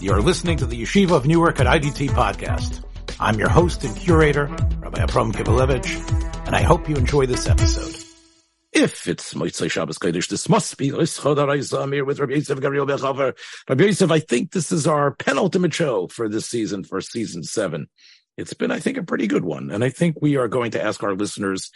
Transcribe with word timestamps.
You're 0.00 0.22
listening 0.22 0.58
to 0.58 0.66
the 0.66 0.80
Yeshiva 0.80 1.10
of 1.10 1.26
Newark 1.26 1.58
at 1.58 1.66
IDT 1.66 2.10
podcast. 2.10 2.84
I'm 3.18 3.36
your 3.36 3.48
host 3.48 3.82
and 3.82 3.96
curator, 3.96 4.46
Rabbi 4.78 5.02
Abram 5.02 5.32
Kibalevich, 5.32 6.46
and 6.46 6.54
I 6.54 6.62
hope 6.62 6.88
you 6.88 6.94
enjoy 6.94 7.26
this 7.26 7.48
episode. 7.48 7.96
If 8.72 9.08
it's 9.08 9.34
Moitzai 9.34 9.68
Shabbos 9.68 9.98
Kodesh, 9.98 10.28
this 10.28 10.48
must 10.48 10.76
be 10.76 10.90
here 10.90 12.04
with 12.04 12.20
Rabbi 12.20 12.34
Yosef 12.34 12.60
Gabriel 12.60 12.86
Bechhofer. 12.86 13.36
Rabbi 13.68 13.84
Yosef, 13.84 14.12
I 14.12 14.20
think 14.20 14.52
this 14.52 14.70
is 14.70 14.86
our 14.86 15.10
penultimate 15.10 15.74
show 15.74 16.06
for 16.06 16.28
this 16.28 16.46
season, 16.46 16.84
for 16.84 17.00
season 17.00 17.42
seven. 17.42 17.88
It's 18.36 18.54
been, 18.54 18.70
I 18.70 18.78
think, 18.78 18.98
a 18.98 19.02
pretty 19.02 19.26
good 19.26 19.44
one. 19.44 19.72
And 19.72 19.82
I 19.82 19.88
think 19.88 20.18
we 20.22 20.36
are 20.36 20.46
going 20.46 20.70
to 20.72 20.82
ask 20.82 21.02
our 21.02 21.16
listeners 21.16 21.72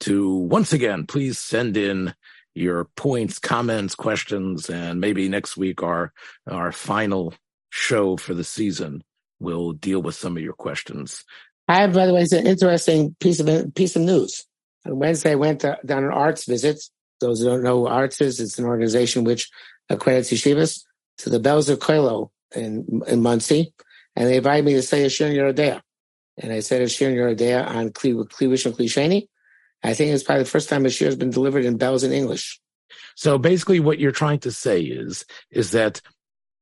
to 0.00 0.34
once 0.34 0.72
again, 0.72 1.04
please 1.06 1.38
send 1.38 1.76
in 1.76 2.14
your 2.54 2.86
points, 2.96 3.38
comments, 3.38 3.94
questions, 3.94 4.70
and 4.70 4.98
maybe 4.98 5.28
next 5.28 5.58
week 5.58 5.82
our 5.82 6.14
our 6.46 6.72
final 6.72 7.34
show 7.70 8.16
for 8.16 8.34
the 8.34 8.44
season 8.44 9.02
will 9.40 9.72
deal 9.72 10.00
with 10.00 10.14
some 10.14 10.36
of 10.36 10.42
your 10.42 10.54
questions. 10.54 11.24
I 11.68 11.80
have, 11.80 11.92
by 11.92 12.06
the 12.06 12.14
way, 12.14 12.22
it's 12.22 12.32
an 12.32 12.46
interesting 12.46 13.16
piece 13.20 13.40
of 13.40 13.74
piece 13.74 13.96
of 13.96 14.02
news. 14.02 14.46
On 14.86 14.98
Wednesday, 14.98 15.32
I 15.32 15.36
went 15.36 15.60
to, 15.60 15.78
down 15.84 16.04
an 16.04 16.12
arts 16.12 16.44
visit. 16.44 16.80
Those 17.20 17.40
who 17.40 17.46
don't 17.46 17.62
know 17.62 17.80
what 17.80 17.92
arts 17.92 18.20
is, 18.20 18.40
it's 18.40 18.58
an 18.58 18.66
organization 18.66 19.24
which 19.24 19.50
accredits 19.90 20.30
yeshivas 20.30 20.82
to 21.18 21.30
the 21.30 21.40
Belzer 21.40 21.76
Koilo 21.76 22.30
in 22.54 23.02
in 23.06 23.22
Monsey, 23.22 23.72
and 24.14 24.28
they 24.28 24.36
invited 24.36 24.64
me 24.64 24.74
to 24.74 24.82
say 24.82 25.04
a 25.04 25.10
shir 25.10 25.30
Yerodea. 25.30 25.80
And 26.38 26.52
I 26.52 26.60
said 26.60 26.82
a 26.82 26.88
shir 26.88 27.10
Yerodea 27.10 27.66
on 27.66 27.90
Kli, 27.90 28.14
Kli 28.28 28.66
and 28.66 28.76
klisheni. 28.76 29.28
I 29.82 29.94
think 29.94 30.12
it's 30.12 30.22
probably 30.22 30.44
the 30.44 30.50
first 30.50 30.68
time 30.68 30.86
a 30.86 30.90
shir 30.90 31.06
has 31.06 31.16
been 31.16 31.30
delivered 31.30 31.64
in 31.64 31.78
Belz 31.78 32.04
in 32.04 32.12
English. 32.12 32.60
So 33.16 33.38
basically, 33.38 33.80
what 33.80 33.98
you're 33.98 34.12
trying 34.12 34.40
to 34.40 34.52
say 34.52 34.82
is 34.82 35.24
is 35.50 35.72
that 35.72 36.00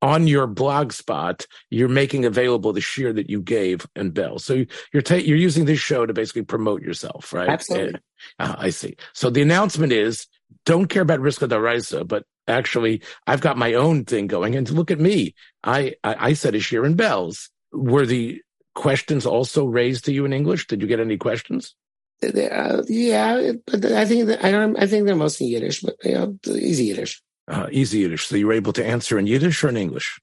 on 0.04 0.26
your 0.26 0.46
blog 0.46 0.92
spot, 0.92 1.46
you're 1.70 1.88
making 1.88 2.26
available 2.26 2.74
the 2.74 2.80
shir 2.82 3.10
that 3.10 3.30
you 3.30 3.40
gave 3.40 3.86
and 3.96 4.12
Belz. 4.12 4.42
So 4.42 4.66
you're 4.92 5.02
ta- 5.02 5.14
you're 5.14 5.38
using 5.38 5.64
this 5.64 5.80
show 5.80 6.04
to 6.04 6.12
basically 6.12 6.42
promote 6.42 6.82
yourself, 6.82 7.32
right? 7.32 7.48
Absolutely. 7.48 8.00
Uh, 8.38 8.54
I 8.58 8.68
see. 8.68 8.96
So 9.14 9.30
the 9.30 9.40
announcement 9.40 9.94
is 9.94 10.26
don't 10.66 10.88
care 10.88 11.00
about 11.00 11.20
risk 11.20 11.40
of 11.40 11.48
the 11.48 11.56
Daraisa, 11.56 12.06
but 12.06 12.24
actually 12.46 13.02
I've 13.26 13.40
got 13.40 13.56
my 13.56 13.72
own 13.72 14.04
thing 14.04 14.26
going. 14.26 14.54
And 14.56 14.68
look 14.70 14.90
at 14.90 15.00
me. 15.00 15.34
I, 15.64 15.94
I, 16.04 16.28
I 16.28 16.32
said 16.34 16.54
a 16.54 16.60
shir 16.60 16.84
in 16.84 16.96
Belz. 16.96 17.48
Were 17.72 18.04
the 18.04 18.42
questions 18.74 19.24
also 19.24 19.64
raised 19.64 20.04
to 20.04 20.12
you 20.12 20.26
in 20.26 20.34
English? 20.34 20.66
Did 20.66 20.82
you 20.82 20.86
get 20.86 21.00
any 21.00 21.16
questions? 21.16 21.74
Uh, 22.22 22.82
yeah, 22.88 23.52
but 23.66 23.84
I 23.86 24.04
think 24.04 24.26
that, 24.26 24.44
I 24.44 24.50
don't. 24.50 24.76
I 24.78 24.86
think 24.86 25.04
they're 25.04 25.16
mostly 25.16 25.48
Yiddish, 25.48 25.80
but 25.80 25.96
you 26.04 26.12
know, 26.12 26.38
easy 26.46 26.84
Yiddish. 26.84 27.22
Uh, 27.46 27.68
easy 27.70 28.00
Yiddish. 28.00 28.26
So 28.26 28.36
you 28.36 28.46
were 28.46 28.54
able 28.54 28.72
to 28.72 28.84
answer 28.84 29.18
in 29.18 29.26
Yiddish 29.26 29.62
or 29.62 29.68
in 29.68 29.76
English? 29.76 30.18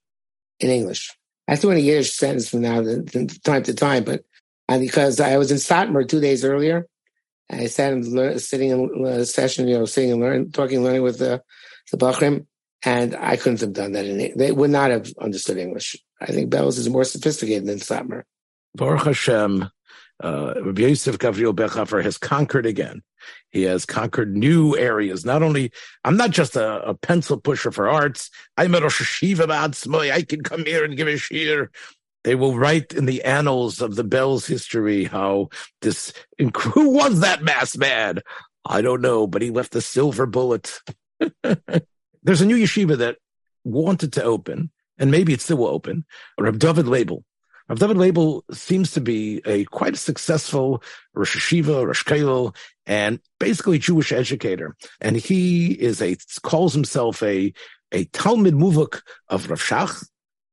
In 0.58 0.70
English. 0.70 1.16
I 1.48 1.56
threw 1.56 1.70
in 1.70 1.76
a 1.76 1.80
Yiddish 1.80 2.12
sentence 2.12 2.48
from 2.48 2.62
now 2.62 2.82
to 2.82 3.26
time 3.44 3.62
to 3.64 3.74
time, 3.74 4.04
but 4.04 4.24
and 4.68 4.80
because 4.80 5.20
I 5.20 5.36
was 5.36 5.50
in 5.50 5.58
Satmar 5.58 6.08
two 6.08 6.20
days 6.20 6.44
earlier, 6.44 6.86
I 7.50 7.66
sat 7.66 7.92
in 7.92 8.14
learn, 8.14 8.38
sitting 8.38 8.70
in 8.70 9.04
a 9.04 9.24
session, 9.24 9.68
you 9.68 9.78
know, 9.78 9.84
sitting 9.84 10.12
and 10.12 10.20
learning, 10.20 10.52
talking, 10.52 10.82
learning 10.82 11.02
with 11.02 11.18
the 11.18 11.42
the 11.90 11.98
Bachrim, 11.98 12.46
and 12.84 13.14
I 13.14 13.36
couldn't 13.36 13.60
have 13.60 13.72
done 13.72 13.92
that. 13.92 14.06
In 14.06 14.36
they 14.36 14.52
would 14.52 14.70
not 14.70 14.90
have 14.90 15.12
understood 15.20 15.58
English. 15.58 15.96
I 16.20 16.26
think 16.26 16.50
Belz 16.50 16.78
is 16.78 16.88
more 16.88 17.04
sophisticated 17.04 17.66
than 17.66 17.78
Satmar. 17.78 18.22
Baruch 18.74 19.04
Hashem, 19.04 19.68
uh, 20.22 20.54
Rabbi 20.60 20.82
Yosef 20.82 21.18
Gavriel 21.18 21.54
Bechhofer 21.54 22.02
has 22.02 22.18
conquered 22.18 22.66
again. 22.66 23.02
He 23.50 23.62
has 23.62 23.84
conquered 23.84 24.36
new 24.36 24.76
areas. 24.76 25.24
Not 25.24 25.42
only, 25.42 25.72
I'm 26.04 26.16
not 26.16 26.30
just 26.30 26.56
a, 26.56 26.82
a 26.88 26.94
pencil 26.94 27.38
pusher 27.38 27.70
for 27.70 27.88
arts. 27.88 28.30
I'm 28.56 28.74
a 28.74 28.80
Rosh 28.80 29.00
Hashiva 29.00 30.10
I 30.12 30.22
can 30.22 30.42
come 30.42 30.64
here 30.64 30.84
and 30.84 30.96
give 30.96 31.08
a 31.08 31.16
shir. 31.16 31.70
They 32.24 32.34
will 32.34 32.56
write 32.56 32.92
in 32.92 33.06
the 33.06 33.24
annals 33.24 33.80
of 33.80 33.96
the 33.96 34.04
Belz 34.04 34.46
history 34.46 35.04
how 35.04 35.48
this, 35.80 36.12
who 36.38 36.90
was 36.90 37.20
that 37.20 37.42
mass 37.42 37.76
man? 37.76 38.20
I 38.64 38.80
don't 38.80 39.00
know, 39.00 39.26
but 39.26 39.42
he 39.42 39.50
left 39.50 39.74
a 39.74 39.80
silver 39.80 40.26
bullet. 40.26 40.80
There's 41.42 42.40
a 42.40 42.46
new 42.46 42.56
yeshiva 42.56 42.98
that 42.98 43.16
wanted 43.64 44.12
to 44.14 44.22
open, 44.22 44.70
and 44.98 45.10
maybe 45.10 45.32
it 45.32 45.40
still 45.40 45.58
will 45.58 45.66
open. 45.66 46.04
Reb 46.38 46.58
David 46.58 46.86
Leibel 46.86 47.24
Rav 47.72 47.78
David 47.78 47.96
Leibel 47.96 48.42
seems 48.54 48.90
to 48.90 49.00
be 49.00 49.40
a 49.46 49.64
quite 49.64 49.96
successful 49.96 50.82
Rosh 51.14 51.34
Hashiva, 51.34 51.86
Rosh 51.86 52.04
Kollel, 52.04 52.54
and 52.84 53.18
basically 53.40 53.78
Jewish 53.78 54.12
educator. 54.12 54.76
And 55.00 55.16
he 55.16 55.72
is 55.72 56.02
a 56.02 56.18
calls 56.42 56.74
himself 56.74 57.22
a 57.22 57.54
a 57.90 58.04
Talmud 58.04 58.52
Muvuk 58.52 59.00
of 59.30 59.48
Rav 59.48 59.58
Shach, 59.58 60.06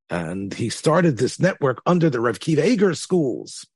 and 0.10 0.54
he 0.54 0.70
started 0.70 1.18
this 1.18 1.42
network 1.42 1.82
under 1.86 2.10
the 2.10 2.22
Rav 2.22 2.40
Akiva 2.40 2.64
Eiger 2.64 2.94
schools. 2.94 3.68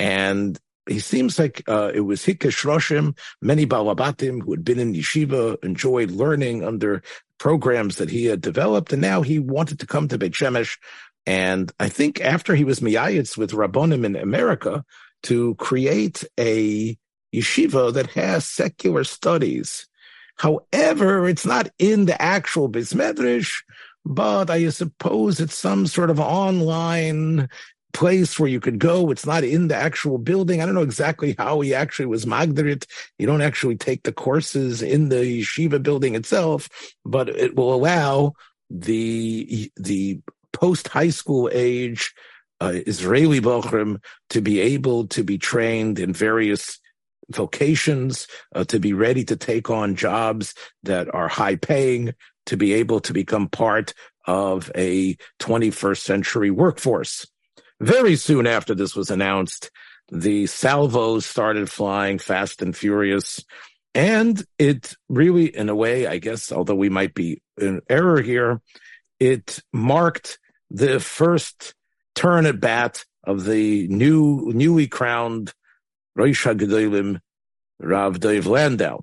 And 0.00 0.58
he 0.88 0.98
seems 0.98 1.38
like 1.38 1.62
uh, 1.68 1.92
it 1.94 2.00
was 2.00 2.24
Hikesh 2.24 2.64
Roshim, 2.64 3.16
many 3.40 3.64
Balabatim 3.64 4.42
who 4.42 4.50
had 4.50 4.64
been 4.64 4.80
in 4.80 4.94
yeshiva, 4.94 5.62
enjoyed 5.62 6.10
learning 6.10 6.64
under 6.64 7.04
programs 7.38 7.96
that 7.96 8.10
he 8.10 8.24
had 8.24 8.40
developed, 8.40 8.92
and 8.92 9.00
now 9.00 9.22
he 9.22 9.38
wanted 9.38 9.78
to 9.78 9.86
come 9.86 10.08
to 10.08 10.18
Beit 10.18 10.32
Shemesh 10.32 10.76
and 11.28 11.70
I 11.78 11.90
think 11.90 12.22
after 12.22 12.54
he 12.54 12.64
was 12.64 12.80
miyayitz 12.80 13.36
with 13.36 13.50
Rabbonim 13.50 14.06
in 14.06 14.16
America 14.16 14.82
to 15.24 15.56
create 15.56 16.24
a 16.40 16.96
yeshiva 17.34 17.92
that 17.92 18.06
has 18.12 18.48
secular 18.48 19.04
studies. 19.04 19.86
However, 20.36 21.28
it's 21.28 21.44
not 21.44 21.68
in 21.78 22.06
the 22.06 22.20
actual 22.20 22.70
Bismedrish, 22.70 23.62
but 24.06 24.48
I 24.48 24.70
suppose 24.70 25.38
it's 25.38 25.54
some 25.54 25.86
sort 25.86 26.08
of 26.08 26.18
online 26.18 27.50
place 27.92 28.40
where 28.40 28.48
you 28.48 28.58
could 28.58 28.78
go. 28.78 29.10
It's 29.10 29.26
not 29.26 29.44
in 29.44 29.68
the 29.68 29.76
actual 29.76 30.16
building. 30.16 30.62
I 30.62 30.64
don't 30.64 30.74
know 30.74 30.80
exactly 30.80 31.34
how 31.36 31.60
he 31.60 31.74
actually 31.74 32.06
was 32.06 32.24
magdarit. 32.24 32.86
You 33.18 33.26
don't 33.26 33.42
actually 33.42 33.76
take 33.76 34.04
the 34.04 34.12
courses 34.12 34.80
in 34.80 35.10
the 35.10 35.42
yeshiva 35.42 35.82
building 35.82 36.14
itself, 36.14 36.70
but 37.04 37.28
it 37.28 37.54
will 37.54 37.74
allow 37.74 38.32
the 38.70 39.70
the 39.76 40.22
post 40.58 40.88
high 40.88 41.10
school 41.10 41.48
age 41.52 42.14
uh, 42.60 42.72
Israeli 42.74 43.40
Bochrim 43.40 44.02
to 44.30 44.40
be 44.40 44.60
able 44.60 45.06
to 45.08 45.22
be 45.22 45.38
trained 45.38 45.98
in 45.98 46.12
various 46.12 46.78
vocations, 47.30 48.26
uh, 48.54 48.64
to 48.64 48.80
be 48.80 48.92
ready 48.92 49.24
to 49.24 49.36
take 49.36 49.70
on 49.70 49.94
jobs 49.94 50.54
that 50.82 51.12
are 51.14 51.28
high 51.28 51.56
paying, 51.56 52.14
to 52.46 52.56
be 52.56 52.72
able 52.74 53.00
to 53.00 53.12
become 53.12 53.48
part 53.48 53.94
of 54.26 54.70
a 54.74 55.16
21st 55.40 56.00
century 56.00 56.50
workforce. 56.50 57.26
Very 57.80 58.16
soon 58.16 58.46
after 58.46 58.74
this 58.74 58.96
was 58.96 59.10
announced, 59.10 59.70
the 60.10 60.46
salvos 60.46 61.26
started 61.26 61.70
flying 61.70 62.18
fast 62.18 62.62
and 62.62 62.76
furious. 62.76 63.44
And 63.94 64.42
it 64.58 64.94
really, 65.08 65.54
in 65.54 65.68
a 65.68 65.74
way, 65.74 66.06
I 66.06 66.18
guess, 66.18 66.50
although 66.50 66.74
we 66.74 66.88
might 66.88 67.14
be 67.14 67.42
in 67.58 67.82
error 67.88 68.20
here, 68.20 68.60
it 69.20 69.60
marked 69.72 70.38
the 70.70 71.00
first 71.00 71.74
turn 72.14 72.46
at 72.46 72.60
bat 72.60 73.04
of 73.24 73.44
the 73.44 73.88
new, 73.88 74.52
newly 74.54 74.86
crowned 74.86 75.52
Rosh 76.16 76.46
HaGedolim, 76.46 77.20
Rav 77.78 78.20
Dov 78.20 78.46
Landau. 78.46 79.00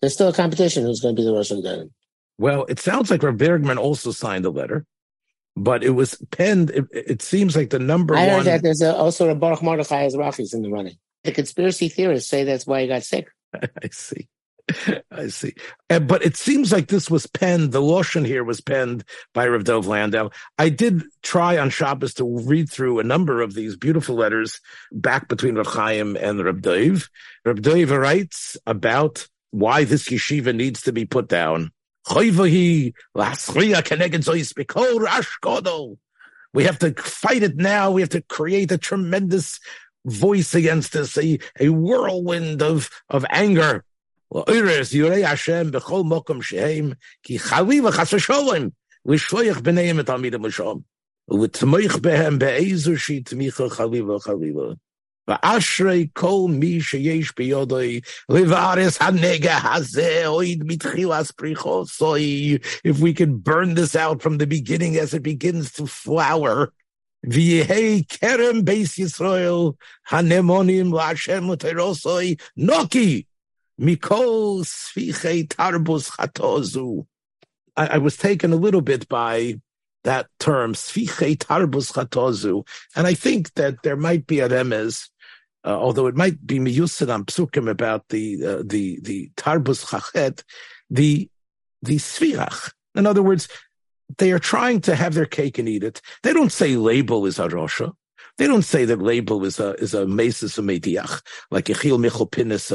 There's 0.00 0.14
still 0.14 0.28
a 0.28 0.32
competition 0.32 0.84
who's 0.84 1.00
going 1.00 1.14
to 1.14 1.20
be 1.20 1.24
the 1.24 1.32
Rosh 1.32 1.52
HaGedolim. 1.52 1.90
Well, 2.38 2.66
it 2.68 2.78
sounds 2.78 3.10
like 3.10 3.22
Rav 3.22 3.36
Bergman 3.36 3.78
also 3.78 4.10
signed 4.10 4.44
a 4.44 4.50
letter, 4.50 4.84
but 5.56 5.82
it 5.82 5.90
was 5.90 6.16
penned. 6.30 6.70
It, 6.70 6.86
it 6.92 7.22
seems 7.22 7.56
like 7.56 7.70
the 7.70 7.78
number 7.78 8.14
I 8.14 8.26
one. 8.26 8.36
heard 8.36 8.44
that 8.46 8.62
there's 8.62 8.82
a, 8.82 8.94
also 8.94 9.30
a 9.30 9.34
Baruch 9.34 9.62
Mordechai 9.62 10.06
Ezrachis 10.06 10.52
in 10.52 10.62
the 10.62 10.70
running. 10.70 10.96
The 11.24 11.32
conspiracy 11.32 11.88
theorists 11.88 12.28
say 12.28 12.44
that's 12.44 12.66
why 12.66 12.82
he 12.82 12.88
got 12.88 13.02
sick. 13.02 13.28
I 13.54 13.88
see. 13.90 14.28
I 15.10 15.28
see. 15.28 15.54
but 15.88 16.24
it 16.24 16.36
seems 16.36 16.72
like 16.72 16.88
this 16.88 17.08
was 17.10 17.26
penned, 17.26 17.72
the 17.72 17.80
Loshen 17.80 18.26
here 18.26 18.42
was 18.44 18.60
penned 18.60 19.04
by 19.32 19.46
Rav 19.46 19.64
Dov 19.64 19.86
Landau. 19.86 20.30
I 20.58 20.70
did 20.70 21.04
try 21.22 21.58
on 21.58 21.70
Shabbos 21.70 22.14
to 22.14 22.24
read 22.44 22.68
through 22.68 22.98
a 22.98 23.04
number 23.04 23.42
of 23.42 23.54
these 23.54 23.76
beautiful 23.76 24.16
letters 24.16 24.60
back 24.90 25.28
between 25.28 25.54
Rav 25.54 25.68
Chaim 25.68 26.16
and 26.16 26.44
Rav 26.44 26.60
Dov. 26.62 27.08
Rav 27.44 27.62
Dov 27.62 27.90
writes 27.90 28.56
about 28.66 29.28
why 29.50 29.84
this 29.84 30.08
yeshiva 30.08 30.54
needs 30.54 30.82
to 30.82 30.92
be 30.92 31.04
put 31.04 31.28
down. 31.28 31.70
We 32.12 32.24
have 36.64 36.78
to 36.78 36.94
fight 36.94 37.42
it 37.42 37.56
now. 37.56 37.90
We 37.90 38.00
have 38.00 38.10
to 38.10 38.22
create 38.22 38.72
a 38.72 38.78
tremendous 38.78 39.60
voice 40.04 40.54
against 40.54 40.92
this, 40.92 41.18
a, 41.18 41.38
a 41.58 41.68
whirlwind 41.68 42.62
of, 42.62 42.90
of 43.08 43.26
anger 43.28 43.84
ואוירס 44.31 44.93
יורי 44.93 45.25
השם 45.25 45.71
בכל 45.71 46.01
מוקם 46.03 46.41
שהם, 46.41 46.91
כי 47.23 47.39
חלילה 47.39 47.91
חס 47.91 48.13
ושלום, 48.13 48.69
לשלוח 49.05 49.59
ביניהם 49.59 49.99
את 49.99 50.05
תלמיד 50.05 50.33
המשום, 50.33 50.79
ולתמוך 51.29 51.97
בהם 52.01 52.39
באיזושהי 52.39 53.21
תמיכה 53.21 53.69
חלילה 53.69 54.19
חלילה. 54.19 54.73
ואשרי 55.27 56.07
כל 56.13 56.47
מי 56.49 56.81
שיש 56.81 57.31
ביודוי 57.37 57.99
לבארס 58.29 59.01
הנגע 59.01 59.57
הזה 59.73 60.27
אויד 60.27 60.63
מתחילס 60.65 61.31
פריחוסוי 61.31 62.57
if 62.87 62.97
we 62.99 63.13
can 63.13 63.49
burn 63.49 63.75
this 63.75 63.95
out 63.95 64.21
from 64.21 64.37
the 64.37 64.45
beginning 64.45 64.97
as 64.97 65.13
it 65.13 65.23
begins 65.23 65.71
to 65.71 65.85
flower 65.85 66.67
ויהי 67.29 68.03
כרם 68.09 68.65
בייס 68.65 68.97
ישראל 68.97 69.53
הנמונים 70.09 70.93
להשם 70.93 71.51
לתרוסוי 71.51 72.35
נוקי 72.57 73.21
Mikol 73.80 74.64
sviche 74.64 75.46
Tarbus 75.48 76.10
Chatozu. 76.10 77.06
I 77.78 77.98
was 77.98 78.16
taken 78.16 78.54
a 78.54 78.56
little 78.56 78.80
bit 78.80 79.06
by 79.06 79.60
that 80.04 80.28
term, 80.40 80.72
sviche 80.72 81.36
Tarbus 81.36 81.92
Chatozu. 81.92 82.66
And 82.94 83.06
I 83.06 83.12
think 83.12 83.52
that 83.54 83.82
there 83.82 83.96
might 83.96 84.26
be 84.26 84.40
a 84.40 84.48
remez, 84.48 85.10
uh, 85.64 85.78
although 85.78 86.06
it 86.06 86.16
might 86.16 86.46
be 86.46 86.58
miyusid 86.58 87.12
on 87.12 87.26
psukim 87.26 87.68
about 87.68 88.08
the, 88.08 88.44
uh, 88.44 88.62
the, 88.64 88.98
the 89.02 89.30
Tarbus 89.36 89.84
Chachet, 89.90 90.42
the, 90.88 91.28
the 91.82 91.96
svirach. 91.96 92.72
In 92.94 93.04
other 93.04 93.22
words, 93.22 93.46
they 94.16 94.32
are 94.32 94.38
trying 94.38 94.80
to 94.82 94.94
have 94.94 95.14
their 95.14 95.26
cake 95.26 95.58
and 95.58 95.68
eat 95.68 95.84
it. 95.84 96.00
They 96.22 96.32
don't 96.32 96.52
say 96.52 96.74
Leibel 96.74 97.28
is 97.28 97.38
Arosha. 97.38 97.92
They 98.38 98.46
don't 98.46 98.62
say 98.62 98.84
that 98.84 98.98
Leibel 98.98 99.44
is 99.46 99.58
a 99.58 99.74
is 99.74 99.94
a 99.94 100.04
mesis 100.04 100.58
mediach 100.60 101.22
like 101.50 101.66
Yechiel 101.66 101.98
Michel 101.98 102.22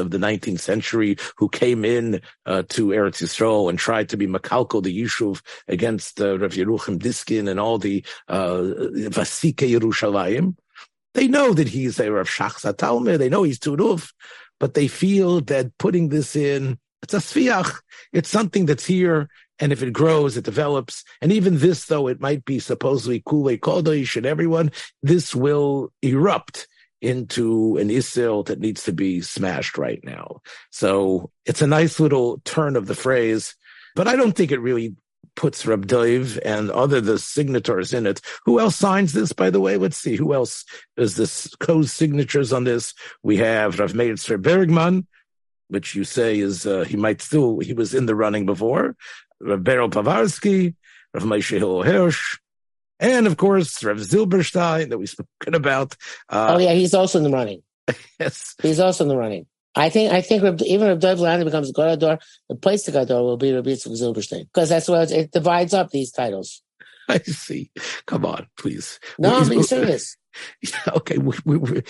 of 0.02 0.10
the 0.10 0.18
19th 0.18 0.60
century, 0.60 1.16
who 1.36 1.48
came 1.48 1.84
in 1.84 2.20
uh, 2.46 2.64
to 2.70 2.88
Eretz 2.88 3.22
Yisrael 3.22 3.68
and 3.68 3.78
tried 3.78 4.08
to 4.08 4.16
be 4.16 4.26
makalko 4.26 4.82
the 4.82 5.02
Yishuv 5.02 5.40
against 5.68 6.20
uh, 6.20 6.38
Rav 6.38 6.52
Yeruchim 6.52 6.98
Diskin 6.98 7.48
and 7.48 7.60
all 7.60 7.78
the 7.78 8.04
uh, 8.28 8.58
Vasike 9.10 9.54
Yerushalayim. 9.54 10.56
They 11.14 11.28
know 11.28 11.52
that 11.52 11.68
he's 11.68 12.00
a 12.00 12.10
Rav 12.10 12.28
Shach 12.28 12.76
Talmud. 12.76 13.20
They 13.20 13.28
know 13.28 13.44
he's 13.44 13.58
Turuf, 13.58 14.12
but 14.58 14.74
they 14.74 14.88
feel 14.88 15.40
that 15.42 15.76
putting 15.78 16.08
this 16.08 16.34
in, 16.34 16.78
it's 17.02 17.14
a 17.14 17.18
sfiach. 17.18 17.80
It's 18.12 18.28
something 18.28 18.66
that's 18.66 18.86
here 18.86 19.28
and 19.62 19.72
if 19.72 19.80
it 19.80 19.92
grows, 19.92 20.36
it 20.36 20.44
develops. 20.44 21.04
And 21.20 21.30
even 21.30 21.58
this, 21.58 21.86
though 21.86 22.08
it 22.08 22.20
might 22.20 22.44
be 22.44 22.58
supposedly 22.58 23.20
kule 23.20 23.56
kodesh 23.58 24.16
and 24.16 24.26
everyone, 24.26 24.72
this 25.04 25.36
will 25.36 25.92
erupt 26.02 26.66
into 27.00 27.76
an 27.76 27.88
isil 27.88 28.44
that 28.46 28.58
needs 28.58 28.82
to 28.82 28.92
be 28.92 29.20
smashed 29.20 29.78
right 29.78 30.00
now. 30.02 30.40
So 30.70 31.30
it's 31.46 31.62
a 31.62 31.68
nice 31.68 32.00
little 32.00 32.40
turn 32.44 32.74
of 32.74 32.88
the 32.88 32.96
phrase, 32.96 33.54
but 33.94 34.08
I 34.08 34.16
don't 34.16 34.32
think 34.32 34.50
it 34.50 34.58
really 34.58 34.96
puts 35.36 35.64
Reb 35.64 35.86
Dov 35.86 36.40
and 36.44 36.68
other 36.72 37.00
the 37.00 37.20
signatories 37.20 37.92
in 37.92 38.04
it. 38.04 38.20
Who 38.44 38.58
else 38.58 38.74
signs 38.74 39.12
this, 39.12 39.32
by 39.32 39.50
the 39.50 39.60
way? 39.60 39.76
Let's 39.76 39.96
see. 39.96 40.16
Who 40.16 40.34
else 40.34 40.64
is 40.96 41.14
this 41.14 41.54
co-signatures 41.60 42.52
on 42.52 42.64
this? 42.64 42.94
We 43.22 43.36
have 43.36 43.78
Rav 43.78 43.94
Meir 43.94 44.16
Bergman, 44.38 45.06
which 45.68 45.94
you 45.94 46.02
say 46.02 46.40
is 46.40 46.66
uh, 46.66 46.82
he 46.82 46.96
might 46.96 47.22
still 47.22 47.60
he 47.60 47.72
was 47.72 47.94
in 47.94 48.06
the 48.06 48.16
running 48.16 48.44
before. 48.44 48.96
Rav 49.42 49.62
Beryl 49.62 49.90
Povarsky, 49.90 50.74
Rav 51.12 51.24
Moshe 51.24 51.58
Hillel 51.58 51.82
Hirsch, 51.82 52.38
and 53.00 53.26
of 53.26 53.36
course 53.36 53.82
Rav 53.82 53.98
Zilberstein 53.98 54.90
that 54.90 54.98
we've 54.98 55.10
spoken 55.10 55.54
about. 55.54 55.96
Uh, 56.28 56.54
oh 56.56 56.58
yeah, 56.58 56.72
he's 56.72 56.94
also 56.94 57.18
in 57.18 57.24
the 57.24 57.30
running. 57.30 57.62
yes, 58.20 58.54
he's 58.62 58.80
also 58.80 59.04
in 59.04 59.08
the 59.08 59.16
running. 59.16 59.46
I 59.74 59.88
think 59.88 60.12
I 60.12 60.20
think 60.20 60.62
even 60.62 60.88
if 60.88 61.00
Dov 61.00 61.18
Landau 61.18 61.44
becomes 61.44 61.72
Gorador, 61.72 62.20
the 62.48 62.54
place 62.54 62.82
to 62.84 62.92
Gador 62.92 63.22
will 63.22 63.38
be 63.38 63.52
Rabbi 63.52 63.70
Zilberstein 63.70 64.46
because 64.52 64.68
that's 64.68 64.88
what 64.88 65.10
it 65.10 65.32
divides 65.32 65.74
up 65.74 65.90
these 65.90 66.12
titles. 66.12 66.62
I 67.08 67.18
see. 67.18 67.70
Come 68.06 68.24
on, 68.24 68.46
please. 68.56 69.00
No, 69.18 69.38
I'm 69.38 69.48
being 69.48 69.62
serious. 69.64 70.16
Okay, 70.88 71.18
we, 71.18 71.36
we, 71.44 71.56
we, 71.56 71.82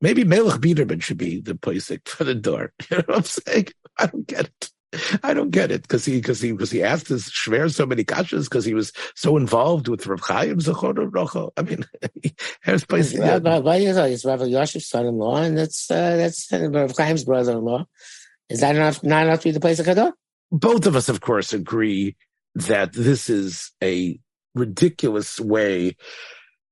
maybe 0.00 0.24
Melech 0.24 0.60
Biederman 0.60 1.00
should 1.00 1.18
be 1.18 1.40
the 1.40 1.54
place 1.54 1.90
for 2.04 2.24
the 2.24 2.34
door. 2.34 2.72
You 2.90 2.98
know 2.98 3.04
what 3.06 3.16
I'm 3.16 3.24
saying? 3.24 3.68
I 3.98 4.06
don't 4.06 4.26
get 4.26 4.46
it. 4.46 4.70
I 5.22 5.34
don't 5.34 5.50
get 5.50 5.70
it 5.70 5.82
because 5.82 6.04
he 6.04 6.16
because 6.16 6.40
he 6.40 6.52
because 6.52 6.70
he 6.70 6.82
asked 6.82 7.08
his 7.08 7.24
Shver 7.24 7.72
so 7.72 7.86
many 7.86 8.04
kashas 8.04 8.44
because 8.44 8.64
he 8.64 8.74
was 8.74 8.92
so 9.14 9.36
involved 9.36 9.88
with 9.88 10.06
Rav 10.06 10.20
Chaim 10.20 10.58
Zachor 10.58 11.08
Rocha. 11.10 11.48
I 11.56 11.62
mean, 11.62 11.84
here's 12.62 12.84
place. 12.84 13.16
Rabbi 13.16 13.76
is 13.76 14.24
Rabbi 14.24 14.44
Yoshev's 14.44 14.88
son-in-law, 14.88 15.36
and 15.36 15.58
that's 15.58 15.90
uh, 15.90 16.16
that's 16.16 16.48
Rav 16.52 16.96
Chaim's 16.96 17.24
brother-in-law. 17.24 17.86
Is 18.48 18.60
that 18.60 18.76
enough? 18.76 19.02
Not 19.02 19.26
enough 19.26 19.40
to 19.40 19.48
be 19.48 19.52
the 19.52 19.60
place 19.60 19.78
of 19.78 19.86
Kador? 19.86 20.12
Both 20.50 20.86
of 20.86 20.96
us, 20.96 21.08
of 21.08 21.20
course, 21.20 21.52
agree 21.52 22.16
that 22.54 22.92
this 22.92 23.30
is 23.30 23.72
a 23.82 24.18
ridiculous 24.54 25.40
way 25.40 25.96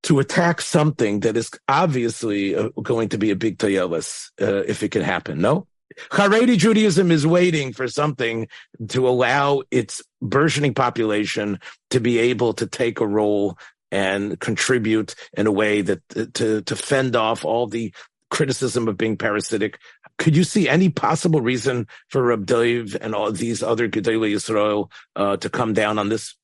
to 0.03 0.19
attack 0.19 0.61
something 0.61 1.21
that 1.21 1.37
is 1.37 1.51
obviously 1.69 2.55
uh, 2.55 2.69
going 2.83 3.09
to 3.11 3.19
be 3.19 3.31
a 3.31 3.37
big 3.37 3.59
tayelis 3.59 4.31
uh, 4.41 4.63
if 4.67 4.83
it 4.83 4.91
can 4.91 5.03
happen. 5.03 5.41
No. 5.41 5.67
Haredi 6.11 6.57
Judaism 6.57 7.11
is 7.11 7.27
waiting 7.27 7.73
for 7.73 7.89
something 7.89 8.49
to 8.89 9.09
allow 9.09 9.63
its 9.71 10.03
burgeoning 10.23 10.75
population 10.75 11.59
to 11.91 12.01
be 12.01 12.19
able 12.19 12.53
to 12.55 12.67
take 12.67 13.01
a 13.01 13.07
role 13.07 13.59
and 13.91 14.39
contribute 14.39 15.15
in 15.33 15.47
a 15.47 15.53
way 15.53 15.83
that 15.83 16.09
to 16.35 16.63
to 16.63 16.77
fend 16.77 17.17
off 17.17 17.45
all 17.45 17.67
the 17.67 17.93
criticism 18.31 18.89
of 18.89 18.97
being 18.97 19.17
parasitic. 19.17 19.79
Could 20.19 20.37
you 20.37 20.45
see 20.45 20.69
any 20.69 20.89
possible 20.89 21.41
reason 21.41 21.89
for 22.09 22.23
Reb 22.23 22.47
Dov 22.47 22.97
and 23.01 23.15
all 23.15 23.33
these 23.33 23.63
other 23.63 23.89
Gedolei 23.89 24.35
Yisrael 24.35 24.91
uh, 25.17 25.37
to 25.39 25.51
come 25.51 25.73
down 25.73 25.99
on 25.99 26.09
this? 26.09 26.37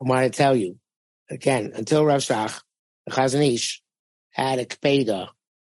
I 0.00 0.08
want 0.08 0.32
to 0.32 0.36
tell 0.36 0.54
you 0.54 0.78
again 1.30 1.72
until 1.74 2.04
Rav 2.04 2.20
Shach, 2.20 2.60
the 3.06 3.12
Chazon 3.12 3.54
Ish 3.54 3.82
had 4.30 4.58
a 4.58 4.66
kpeda 4.66 5.28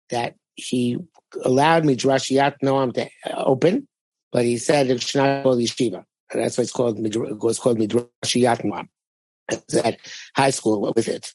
that 0.09 0.35
he 0.55 0.97
allowed 1.43 1.83
Midrashiyat 1.83 2.55
Noam 2.63 2.93
to 2.93 3.09
open, 3.37 3.87
but 4.31 4.45
he 4.45 4.57
said 4.57 4.89
it 4.89 5.01
should 5.01 5.19
not 5.19 5.43
call 5.43 5.57
yeshiva. 5.57 6.03
And 6.31 6.43
that's 6.43 6.57
why 6.57 6.63
it's 6.63 6.71
called 6.71 6.99
it 6.99 7.17
was 7.43 7.59
called 7.59 7.79
Midrashiyat 7.79 8.63
Noam. 8.63 8.87
At 9.83 9.97
high 10.35 10.51
school 10.51 10.93
with 10.95 11.07
it. 11.07 11.33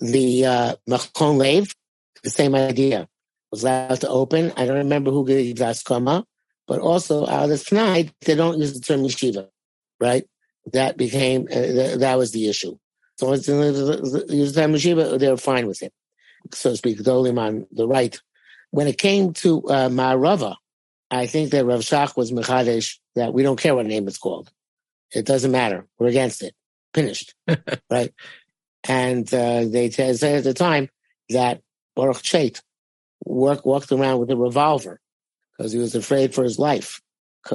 The 0.00 0.46
uh, 0.46 0.74
Lev, 1.20 1.74
the 2.22 2.30
same 2.30 2.54
idea, 2.54 3.08
was 3.50 3.64
allowed 3.64 4.00
to 4.02 4.08
open. 4.08 4.52
I 4.56 4.66
don't 4.66 4.76
remember 4.76 5.10
who 5.10 5.26
gave 5.26 5.56
Askama, 5.56 6.24
but 6.66 6.80
also 6.80 7.26
out 7.26 7.50
of 7.50 7.64
tonight 7.64 8.12
they 8.20 8.34
don't 8.34 8.58
use 8.58 8.74
the 8.74 8.80
term 8.80 9.00
yeshiva, 9.00 9.48
right? 10.00 10.24
That 10.72 10.96
became 10.96 11.48
uh, 11.50 11.96
that 11.96 12.14
was 12.16 12.32
the 12.32 12.48
issue. 12.48 12.76
So 13.16 13.28
once 13.28 13.46
they 13.46 13.54
the 13.54 14.52
term 14.54 14.74
yeshiva, 14.74 15.18
they 15.18 15.28
were 15.28 15.36
fine 15.36 15.66
with 15.66 15.82
it, 15.82 15.92
so 16.52 16.70
to 16.70 16.76
speak. 16.76 16.98
Dolim 16.98 17.40
on 17.40 17.66
the 17.72 17.88
right 17.88 18.20
when 18.70 18.86
it 18.86 18.98
came 18.98 19.32
to 19.34 19.62
uh, 19.68 19.88
Ma'arava, 19.88 20.56
I 21.10 21.26
think 21.26 21.50
that 21.50 21.64
Rav 21.64 21.80
Shach 21.80 22.16
was 22.16 22.32
Mechadesh 22.32 22.98
that 23.14 23.32
we 23.32 23.42
don't 23.42 23.58
care 23.58 23.74
what 23.74 23.86
name 23.86 24.06
it's 24.08 24.18
called. 24.18 24.50
It 25.12 25.24
doesn't 25.24 25.50
matter. 25.50 25.86
We're 25.98 26.08
against 26.08 26.42
it. 26.42 26.54
Finished. 26.94 27.34
right? 27.90 28.12
And 28.84 29.32
uh, 29.32 29.64
they 29.66 29.90
said 29.90 30.22
at 30.22 30.44
the 30.44 30.54
time 30.54 30.90
that 31.30 31.62
Baruch 31.96 32.22
Chait 32.22 32.60
work, 33.24 33.64
walked 33.64 33.90
around 33.90 34.20
with 34.20 34.30
a 34.30 34.36
revolver 34.36 35.00
because 35.56 35.72
he 35.72 35.78
was 35.78 35.94
afraid 35.94 36.34
for 36.34 36.44
his 36.44 36.58
life 36.58 37.00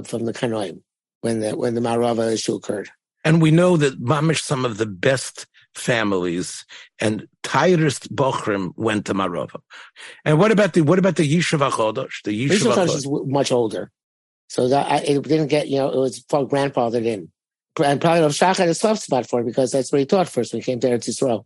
from 0.06 0.26
the 0.26 0.34
Kanoim 0.34 0.82
when 1.22 1.40
the, 1.40 1.56
when 1.56 1.76
the 1.76 1.82
Marava 1.82 2.34
issue 2.34 2.56
occurred. 2.56 2.90
And 3.24 3.42
we 3.42 3.52
know 3.52 3.78
that 3.78 4.02
Mamish, 4.02 4.42
some 4.42 4.66
of 4.66 4.78
the 4.78 4.86
best 4.86 5.46
families 5.76 6.66
and 7.00 7.28
tightest 7.42 8.14
Bochrim 8.16 8.74
went 8.76 9.06
to 9.08 9.14
Marova. 9.14 9.60
And 10.26 10.40
what 10.40 10.52
about 10.52 10.74
the 10.74 10.82
what 10.82 11.00
about 11.00 11.16
the 11.16 11.30
Yeshiva 11.30 11.72
Chodosh? 11.72 12.22
The 12.24 12.48
Yishuv 12.48 12.74
Chodosh 12.74 12.96
is 12.96 13.08
much 13.10 13.52
older, 13.52 13.92
so 14.48 14.68
that 14.68 14.92
I, 14.92 14.98
it 14.98 15.22
didn't 15.24 15.48
get 15.48 15.68
you 15.68 15.78
know 15.78 15.90
it 15.90 15.98
was 15.98 16.24
grandfathered 16.24 17.06
in. 17.06 17.32
And 17.84 18.00
probably 18.00 18.22
Rav 18.22 18.32
Shach 18.32 18.58
had 18.58 18.70
a 18.70 18.76
soft 18.76 19.02
spot 19.02 19.28
for 19.28 19.42
it 19.42 19.46
because 19.46 19.72
that's 19.72 19.92
what 19.92 19.98
he 19.98 20.06
taught 20.06 20.30
first 20.30 20.54
when 20.54 20.62
he 20.62 20.66
came 20.66 20.80
to 20.82 20.88
Eretz 20.88 21.10
Yisrael. 21.10 21.46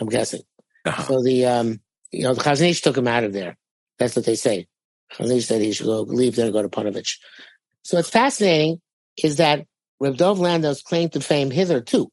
I'm 0.00 0.08
guessing. 0.08 0.42
Uh-huh. 0.84 1.02
So 1.04 1.22
the 1.22 1.46
um 1.46 1.80
you 2.10 2.24
know 2.24 2.34
the 2.34 2.42
Chazon 2.42 2.70
Ish 2.70 2.82
took 2.82 2.96
him 2.96 3.08
out 3.08 3.24
of 3.24 3.32
there. 3.32 3.56
That's 3.98 4.16
what 4.16 4.24
they 4.24 4.34
say. 4.34 4.66
Chazon 5.12 5.36
Ish 5.36 5.46
said 5.46 5.62
he 5.62 5.72
should 5.72 5.86
go 5.86 6.02
leave 6.02 6.36
there 6.36 6.46
and 6.46 6.52
go 6.52 6.62
to 6.62 6.68
Ponevezh. 6.68 7.18
So 7.82 7.96
what's 7.96 8.10
fascinating 8.10 8.80
is 9.16 9.36
that 9.36 9.66
Reb 10.00 10.16
Dov 10.16 10.38
Landau's 10.38 10.82
claim 10.82 11.08
to 11.10 11.20
fame 11.20 11.50
hitherto 11.50 12.10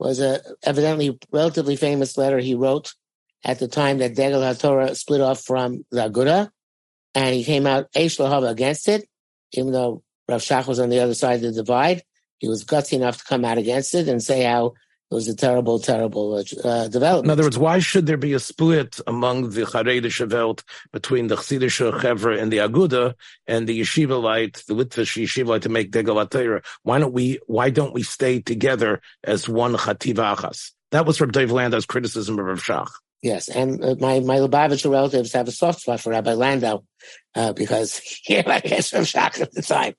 was 0.00 0.18
a 0.18 0.40
evidently 0.62 1.18
relatively 1.30 1.76
famous 1.76 2.16
letter 2.16 2.38
he 2.38 2.54
wrote 2.54 2.94
at 3.44 3.58
the 3.58 3.68
time 3.68 3.98
that 3.98 4.14
Degel 4.16 4.40
HaTorah 4.40 4.96
split 4.96 5.20
off 5.20 5.44
from 5.44 5.84
the 5.90 6.08
Aguda, 6.08 6.50
and 7.14 7.34
he 7.34 7.44
came 7.44 7.66
out 7.66 7.92
Eish 7.92 8.18
Lahava 8.18 8.50
against 8.50 8.88
it, 8.88 9.06
even 9.52 9.72
though 9.72 10.02
Rav 10.26 10.40
Shach 10.40 10.66
was 10.66 10.80
on 10.80 10.88
the 10.88 11.00
other 11.00 11.14
side 11.14 11.36
of 11.36 11.42
the 11.42 11.52
divide. 11.52 12.02
He 12.38 12.48
was 12.48 12.64
gutsy 12.64 12.94
enough 12.94 13.18
to 13.18 13.24
come 13.24 13.44
out 13.44 13.58
against 13.58 13.94
it 13.94 14.08
and 14.08 14.22
say 14.22 14.42
how 14.42 14.72
it 15.10 15.14
was 15.14 15.26
a 15.26 15.34
terrible, 15.34 15.80
terrible 15.80 16.34
uh, 16.36 16.86
development. 16.86 17.26
In 17.26 17.30
other 17.30 17.42
words, 17.42 17.58
why 17.58 17.80
should 17.80 18.06
there 18.06 18.16
be 18.16 18.32
a 18.32 18.38
split 18.38 19.00
among 19.08 19.50
the 19.50 19.62
Charedische 19.62 20.30
Welt 20.30 20.62
between 20.92 21.26
the 21.26 21.34
Chassidische 21.34 21.92
Chevra 21.98 22.40
and 22.40 22.52
the 22.52 22.58
Aguda 22.58 23.14
and 23.48 23.66
the 23.66 23.80
Yeshiva 23.80 24.22
Leit, 24.22 24.64
the 24.66 24.74
Litvish 24.74 25.20
Yeshiva 25.20 25.48
Leit 25.48 25.62
to 25.62 25.68
make 25.68 25.90
Degel 25.90 26.62
Why 26.84 26.98
don't 27.00 27.12
we? 27.12 27.40
Why 27.46 27.70
don't 27.70 27.92
we 27.92 28.04
stay 28.04 28.40
together 28.40 29.00
as 29.24 29.48
one 29.48 29.74
Chativa 29.74 30.36
Achas? 30.36 30.70
That 30.92 31.06
was 31.06 31.16
from 31.16 31.32
Dov 31.32 31.50
Landau's 31.50 31.86
criticism 31.86 32.38
of 32.38 32.46
Rav 32.46 32.62
Shach. 32.62 32.90
Yes, 33.20 33.48
and 33.48 33.82
uh, 33.84 33.96
my 33.98 34.20
my 34.20 34.36
Lubavitcher 34.36 34.92
relatives 34.92 35.32
have 35.32 35.48
a 35.48 35.52
soft 35.52 35.80
spot 35.80 36.00
for 36.00 36.10
Rabbi 36.10 36.34
Landau 36.34 36.84
uh, 37.34 37.52
because 37.52 37.98
he 38.22 38.38
I 38.38 38.60
guess 38.60 38.90
from 38.90 39.04
shock 39.04 39.40
at 39.40 39.52
the 39.52 39.62
time. 39.62 39.94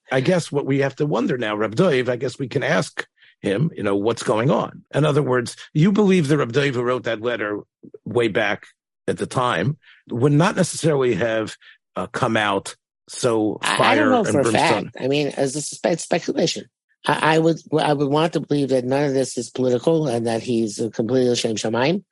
I 0.12 0.20
guess 0.20 0.50
what 0.50 0.66
we 0.66 0.80
have 0.80 0.96
to 0.96 1.06
wonder 1.06 1.38
now, 1.38 1.54
Reb 1.56 1.76
Dov, 1.76 2.08
I 2.08 2.16
guess 2.16 2.36
we 2.36 2.48
can 2.48 2.64
ask 2.64 3.06
him, 3.40 3.70
you 3.74 3.82
know, 3.82 3.96
what's 3.96 4.22
going 4.22 4.50
on. 4.50 4.84
In 4.94 5.04
other 5.04 5.22
words, 5.22 5.56
you 5.72 5.92
believe 5.92 6.28
that 6.28 6.52
Dov 6.52 6.74
who 6.74 6.82
wrote 6.82 7.04
that 7.04 7.20
letter 7.20 7.60
way 8.04 8.28
back 8.28 8.66
at 9.06 9.18
the 9.18 9.26
time 9.26 9.76
would 10.10 10.32
not 10.32 10.56
necessarily 10.56 11.14
have 11.14 11.56
uh, 11.96 12.06
come 12.08 12.36
out 12.36 12.76
so 13.08 13.58
fire 13.62 13.80
I, 13.80 13.92
I 13.92 13.94
don't 13.94 14.10
know 14.10 14.24
for 14.24 14.40
a 14.40 14.52
fact. 14.52 14.96
I 15.00 15.08
mean, 15.08 15.28
as 15.28 15.56
a 15.56 15.62
spe- 15.62 15.98
speculation. 15.98 16.66
I, 17.06 17.36
I, 17.36 17.38
would 17.38 17.58
I 17.78 17.92
would 17.92 18.08
want 18.08 18.34
to 18.34 18.40
believe 18.40 18.70
that 18.70 18.84
none 18.84 19.04
of 19.04 19.14
this 19.14 19.38
is 19.38 19.50
political 19.50 20.08
and 20.08 20.26
that 20.26 20.42
he's 20.42 20.80
completely 20.94 21.34
Shem 21.36 21.54
Shemaim. 21.54 22.04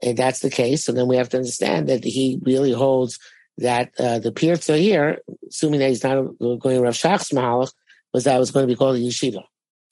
And 0.00 0.16
that's 0.16 0.40
the 0.40 0.50
case. 0.50 0.84
So 0.84 0.92
then 0.92 1.08
we 1.08 1.16
have 1.16 1.28
to 1.30 1.38
understand 1.38 1.88
that 1.88 2.04
he 2.04 2.38
really 2.42 2.72
holds 2.72 3.18
that 3.58 3.90
uh, 3.98 4.20
the 4.20 4.30
Pirza 4.30 4.78
here, 4.78 5.18
assuming 5.48 5.80
that 5.80 5.88
he's 5.88 6.04
not 6.04 6.38
going 6.38 6.76
to 6.76 6.82
Rav 6.82 6.94
Shach's 6.94 7.30
Mahalach, 7.30 7.72
was 8.14 8.24
that 8.24 8.36
it 8.36 8.38
was 8.38 8.52
going 8.52 8.66
to 8.66 8.72
be 8.72 8.76
called 8.76 8.96
a 8.96 9.00
yeshiva. 9.00 9.42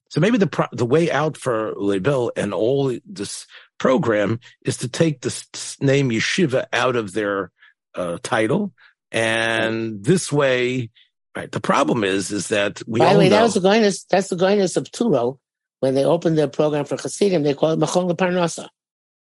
So 0.08 0.20
maybe 0.20 0.38
the 0.38 0.46
pro- 0.46 0.66
the 0.72 0.86
way 0.86 1.10
out 1.10 1.36
for 1.36 1.74
Lebel 1.76 2.32
and 2.36 2.54
all 2.54 2.96
this 3.04 3.46
program 3.78 4.40
is 4.64 4.78
to 4.78 4.88
take 4.88 5.20
this 5.20 5.46
name 5.80 6.10
yeshiva 6.10 6.66
out 6.72 6.96
of 6.96 7.12
their 7.12 7.50
uh, 7.94 8.18
title, 8.22 8.72
and 9.10 10.04
this 10.04 10.32
way, 10.32 10.90
right? 11.34 11.50
The 11.50 11.60
problem 11.60 12.04
is, 12.04 12.30
is 12.30 12.48
that 12.48 12.82
we. 12.86 13.00
By 13.00 13.12
the 13.12 13.18
way, 13.18 13.28
know, 13.28 13.36
that 13.36 13.42
was 13.42 13.54
the 13.54 13.60
goiness. 13.60 14.04
That's 14.04 14.28
the 14.28 14.36
goiness 14.36 14.76
of 14.76 14.84
Touro. 14.84 15.38
When 15.80 15.94
they 15.94 16.04
opened 16.04 16.38
their 16.38 16.48
program 16.48 16.86
for 16.86 16.96
Hasidim, 16.96 17.42
they 17.42 17.54
called 17.54 17.80
it 17.80 17.84
Machon 17.84 18.10
Parnasa. 18.16 18.68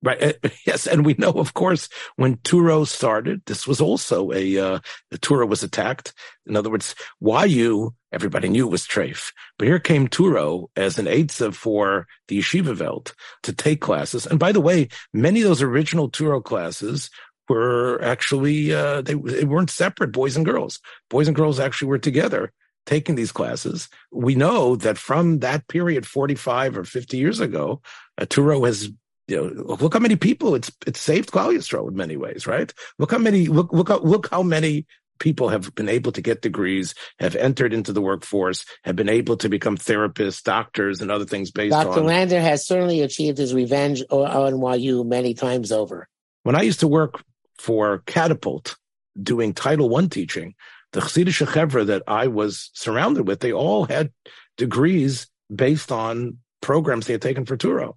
Right. 0.01 0.21
Uh, 0.43 0.49
yes. 0.65 0.87
And 0.87 1.05
we 1.05 1.15
know, 1.17 1.31
of 1.31 1.53
course, 1.53 1.89
when 2.15 2.37
Touro 2.37 2.85
started, 2.85 3.41
this 3.45 3.67
was 3.67 3.81
also 3.81 4.31
a, 4.31 4.57
uh, 4.57 4.79
the 5.11 5.17
Touro 5.17 5.47
was 5.47 5.63
attacked. 5.63 6.13
In 6.45 6.55
other 6.55 6.69
words, 6.69 6.95
YU, 7.21 7.93
everybody 8.11 8.49
knew 8.49 8.67
it 8.67 8.71
was 8.71 8.87
Treif, 8.87 9.31
but 9.57 9.67
here 9.67 9.79
came 9.79 10.07
Touro 10.07 10.67
as 10.75 10.97
an 10.97 11.05
Eitzah 11.05 11.53
for 11.53 12.07
the 12.27 12.39
Yeshiva 12.39 12.79
Welt 12.79 13.13
to 13.43 13.53
take 13.53 13.81
classes. 13.81 14.25
And 14.25 14.39
by 14.39 14.51
the 14.51 14.61
way, 14.61 14.87
many 15.13 15.41
of 15.41 15.47
those 15.47 15.61
original 15.61 16.09
Touro 16.09 16.43
classes 16.43 17.09
were 17.49 18.01
actually, 18.01 18.73
uh, 18.73 19.01
they, 19.01 19.13
they 19.13 19.45
weren't 19.45 19.69
separate, 19.69 20.11
boys 20.11 20.35
and 20.35 20.45
girls. 20.45 20.79
Boys 21.09 21.27
and 21.27 21.35
girls 21.35 21.59
actually 21.59 21.89
were 21.89 21.99
together 21.99 22.51
taking 22.85 23.15
these 23.15 23.31
classes. 23.31 23.89
We 24.11 24.35
know 24.35 24.75
that 24.77 24.97
from 24.97 25.39
that 25.39 25.67
period, 25.67 26.05
45 26.05 26.77
or 26.77 26.83
50 26.83 27.17
years 27.17 27.39
ago, 27.39 27.81
uh, 28.17 28.25
Touro 28.25 28.65
has 28.65 28.89
you 29.27 29.35
know, 29.35 29.75
look 29.75 29.93
how 29.93 29.99
many 29.99 30.15
people 30.15 30.55
it's 30.55 30.71
it's 30.85 31.01
saved 31.01 31.31
Klal 31.31 31.53
Yisrael 31.53 31.89
in 31.89 31.95
many 31.95 32.15
ways, 32.15 32.47
right? 32.47 32.73
Look 32.97 33.11
how 33.11 33.17
many 33.17 33.47
look 33.47 33.73
look 33.73 33.89
how, 33.89 33.99
look 33.99 34.29
how 34.29 34.41
many 34.41 34.85
people 35.19 35.49
have 35.49 35.73
been 35.75 35.89
able 35.89 36.11
to 36.11 36.21
get 36.21 36.41
degrees, 36.41 36.93
have 37.19 37.35
entered 37.35 37.73
into 37.73 37.93
the 37.93 38.01
workforce, 38.01 38.65
have 38.83 38.95
been 38.95 39.09
able 39.09 39.37
to 39.37 39.49
become 39.49 39.77
therapists, 39.77 40.43
doctors, 40.43 41.01
and 41.01 41.11
other 41.11 41.25
things 41.25 41.51
based 41.51 41.71
Dr. 41.71 41.89
on. 41.89 41.95
Dr. 41.95 42.05
Lander 42.05 42.39
has 42.39 42.65
certainly 42.65 43.01
achieved 43.01 43.37
his 43.37 43.53
revenge 43.53 44.03
on 44.09 44.79
YU 44.79 45.03
many 45.03 45.33
times 45.33 45.71
over. 45.71 46.07
When 46.43 46.55
I 46.55 46.61
used 46.61 46.79
to 46.81 46.87
work 46.87 47.23
for 47.57 47.99
Catapult, 48.05 48.77
doing 49.21 49.53
Title 49.53 49.89
One 49.89 50.09
teaching, 50.09 50.55
the 50.93 51.01
Chassidish 51.01 51.45
Chevra 51.45 51.85
that 51.87 52.03
I 52.07 52.27
was 52.27 52.69
surrounded 52.73 53.27
with, 53.27 53.39
they 53.39 53.51
all 53.51 53.85
had 53.85 54.11
degrees 54.57 55.27
based 55.53 55.91
on 55.91 56.37
programs 56.61 57.07
they 57.07 57.13
had 57.13 57.21
taken 57.21 57.45
for 57.45 57.57
Touro. 57.57 57.95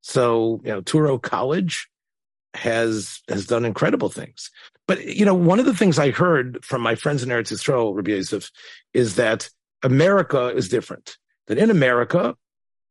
So, 0.00 0.60
you 0.64 0.70
know, 0.70 0.80
Touro 0.80 1.20
College 1.20 1.88
has 2.54 3.20
has 3.28 3.46
done 3.46 3.64
incredible 3.64 4.08
things. 4.08 4.50
But 4.90 5.06
you 5.06 5.24
know, 5.24 5.34
one 5.34 5.60
of 5.60 5.66
the 5.66 5.74
things 5.76 6.00
I 6.00 6.10
heard 6.10 6.64
from 6.64 6.82
my 6.82 6.96
friends 6.96 7.22
in 7.22 7.28
Eretz 7.28 7.52
Yisrael, 7.52 7.94
Rabbi 7.94 8.10
Yosef, 8.10 8.50
is 8.92 9.14
that 9.14 9.48
America 9.84 10.48
is 10.48 10.68
different. 10.68 11.16
That 11.46 11.58
in 11.58 11.70
America, 11.70 12.34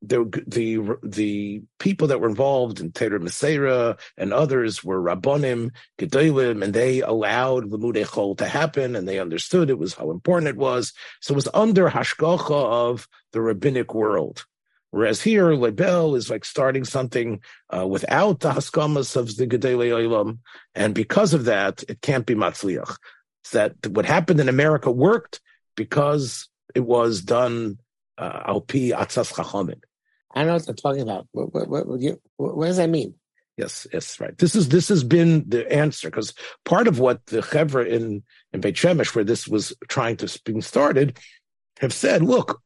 the 0.02 0.24
the 0.48 0.80
the 1.04 1.62
people 1.78 2.08
that 2.08 2.22
were 2.22 2.30
involved 2.30 2.80
in 2.80 2.94
Torah 2.94 3.20
Umesorah 3.20 4.00
and 4.18 4.32
others 4.32 4.82
were 4.82 5.02
Rabbonim, 5.02 5.72
Gedolim, 5.98 6.64
and 6.64 6.74
they 6.74 7.02
allowed 7.02 7.66
Limudei 7.66 8.06
Chol 8.06 8.38
to 8.38 8.46
happen, 8.46 8.96
and 8.96 9.06
they 9.06 9.20
understood 9.20 9.70
it 9.70 9.78
was 9.78 9.96
how 9.96 10.10
important 10.10 10.48
it 10.48 10.56
was. 10.56 10.94
So 11.20 11.34
it 11.34 11.36
was 11.36 11.50
under 11.54 11.90
hashgacha 11.90 12.50
of 12.50 13.10
the 13.34 13.42
rabbinic 13.42 13.94
world. 13.94 14.46
Whereas 14.92 15.22
here, 15.22 15.54
Lebel 15.54 16.16
is 16.16 16.30
like 16.30 16.44
starting 16.44 16.84
something 16.84 17.42
uh, 17.70 17.86
without 17.86 18.40
the 18.40 18.52
haskamas 18.52 19.16
of 19.16 19.36
the 19.38 19.46
Gedele 19.46 19.92
Olam, 19.92 20.40
and 20.74 20.96
because 20.96 21.34
of 21.34 21.46
that, 21.46 21.84
it 21.88 22.02
can't 22.02 22.26
be 22.26 22.34
matzliach. 22.34 22.98
It's 23.44 23.52
that 23.52 23.76
what 23.88 24.06
happened 24.06 24.40
in 24.40 24.50
America 24.50 24.92
worked 24.92 25.42
because 25.76 26.50
it 26.74 26.82
was 26.82 27.22
done 27.22 27.78
uh, 28.18 28.44
al 28.48 28.62
pi 28.62 28.92
atzas 28.92 29.32
chachamim. 29.32 29.82
I 30.34 30.44
know 30.44 30.54
what 30.54 30.66
they're 30.66 30.76
talking 30.76 31.02
about. 31.02 31.28
What, 31.32 31.54
what, 31.54 31.70
what, 31.70 31.88
what, 32.38 32.66
does 32.66 32.78
that 32.78 32.90
mean? 32.90 33.16
Yes, 33.58 33.88
yes, 33.92 34.20
right. 34.20 34.38
This 34.38 34.56
is 34.56 34.70
this 34.70 34.88
has 34.88 35.04
been 35.04 35.44
the 35.50 35.70
answer 35.72 36.10
because 36.10 36.34
part 36.64 36.88
of 36.88 37.00
what 37.00 37.26
the 37.28 37.42
chevra 37.42 37.86
in 37.88 38.24
in 38.54 38.62
Beit 38.62 38.76
Shemesh, 38.76 39.14
where 39.14 39.26
this 39.26 39.48
was 39.48 39.74
trying 39.88 40.18
to 40.18 40.40
being 40.46 40.62
started, 40.62 41.20
have 41.80 41.94
said, 41.94 42.24
look, 42.24 42.62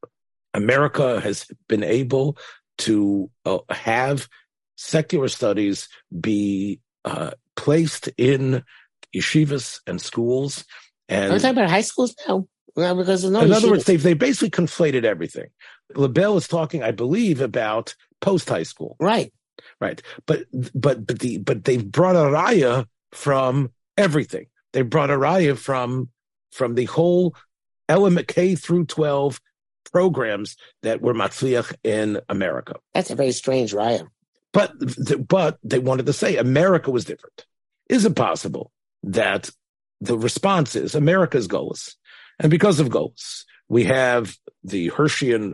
America 0.53 1.19
has 1.19 1.45
been 1.67 1.83
able 1.83 2.38
to 2.79 3.29
uh, 3.45 3.60
have 3.69 4.27
secular 4.75 5.27
studies 5.27 5.89
be 6.19 6.79
uh, 7.05 7.31
placed 7.55 8.10
in 8.17 8.63
yeshivas 9.15 9.79
and 9.88 10.01
schools. 10.01 10.65
And 11.10 11.33
I'm 11.33 11.39
talking 11.39 11.57
about 11.57 11.69
high 11.69 11.81
schools 11.81 12.15
now. 12.27 12.48
Well, 12.75 12.95
because 12.95 13.24
no 13.24 13.41
in 13.41 13.51
other 13.51 13.69
words, 13.69 13.83
they 13.86 13.98
they 13.98 14.13
basically 14.13 14.50
conflated 14.50 15.03
everything. 15.03 15.50
Lebel 15.95 16.38
is 16.38 16.48
talking, 16.48 16.81
I 16.81 16.91
believe, 16.91 17.39
about 17.39 17.95
post 18.19 18.50
high 18.50 18.63
school. 18.63 18.95
Right. 19.00 19.31
Right. 19.79 20.01
But 20.25 20.45
but 20.74 21.05
but 21.05 21.19
the 21.19 21.38
but 21.38 21.65
they've 21.65 21.86
brought 21.86 22.15
a 22.15 22.19
raya 22.19 22.88
from 23.12 23.72
everything. 23.95 24.48
They 24.72 24.81
brought 24.81 25.12
a 25.12 25.17
raya 25.17 25.55
from 25.55 26.10
from 26.51 26.74
the 26.74 26.86
whole 26.86 27.36
element 27.88 28.27
K 28.27 28.55
through 28.55 28.86
twelve 28.86 29.39
programs 29.93 30.57
that 30.81 31.01
were 31.01 31.13
matzliach 31.13 31.73
in 31.83 32.19
America. 32.27 32.75
That's 32.93 33.12
a 33.12 33.15
very 33.15 33.31
strange 33.31 33.73
raya. 33.73 34.07
But 34.51 34.73
but 35.27 35.57
they 35.63 35.79
wanted 35.79 36.07
to 36.07 36.13
say 36.13 36.38
America 36.38 36.91
was 36.91 37.05
different. 37.05 37.45
Is 37.89 38.05
it 38.05 38.15
possible 38.15 38.71
that 39.03 39.50
the 40.01 40.17
response 40.17 40.75
is 40.75 40.95
America's 40.95 41.47
goals, 41.47 41.95
and 42.39 42.51
because 42.51 42.79
of 42.79 42.89
goals, 42.89 43.45
we 43.69 43.85
have 43.85 44.35
the 44.63 44.89
Hirschian 44.89 45.53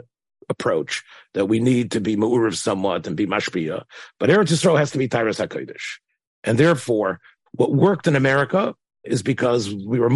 approach 0.49 1.03
that 1.33 1.45
we 1.45 1.59
need 1.59 1.91
to 1.91 2.01
be 2.01 2.17
ma'uriv 2.17 2.55
somewhat 2.55 3.05
and 3.05 3.15
be 3.15 3.27
mashpia, 3.27 3.83
but 4.19 4.29
Eretz 4.29 4.51
Yisrael 4.51 4.79
has 4.79 4.91
to 4.91 4.97
be 4.97 5.07
Tyrus 5.07 5.39
HaKodesh. 5.39 5.99
And 6.43 6.57
therefore, 6.57 7.19
what 7.51 7.73
worked 7.73 8.07
in 8.07 8.15
America 8.15 8.75
is 9.03 9.23
because 9.23 9.73
we 9.73 9.99
were 9.99 10.09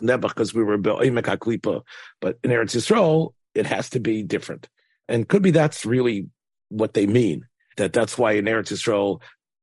never 0.00 0.28
because 0.28 0.52
we 0.54 0.62
were 0.62 0.76
be'imek 0.76 1.24
haklipa. 1.24 1.82
But 2.20 2.38
in 2.42 2.50
Eretz 2.50 2.74
Yisrael, 2.74 3.32
it 3.56 3.66
has 3.66 3.90
to 3.90 4.00
be 4.00 4.22
different. 4.22 4.68
And 5.08 5.28
could 5.28 5.42
be 5.42 5.50
that's 5.50 5.86
really 5.86 6.28
what 6.68 6.94
they 6.94 7.06
mean. 7.06 7.46
That 7.76 7.92
that's 7.92 8.16
why 8.16 8.32
in 8.32 8.46
Eretz 8.46 8.72
Yisrael, 8.72 9.20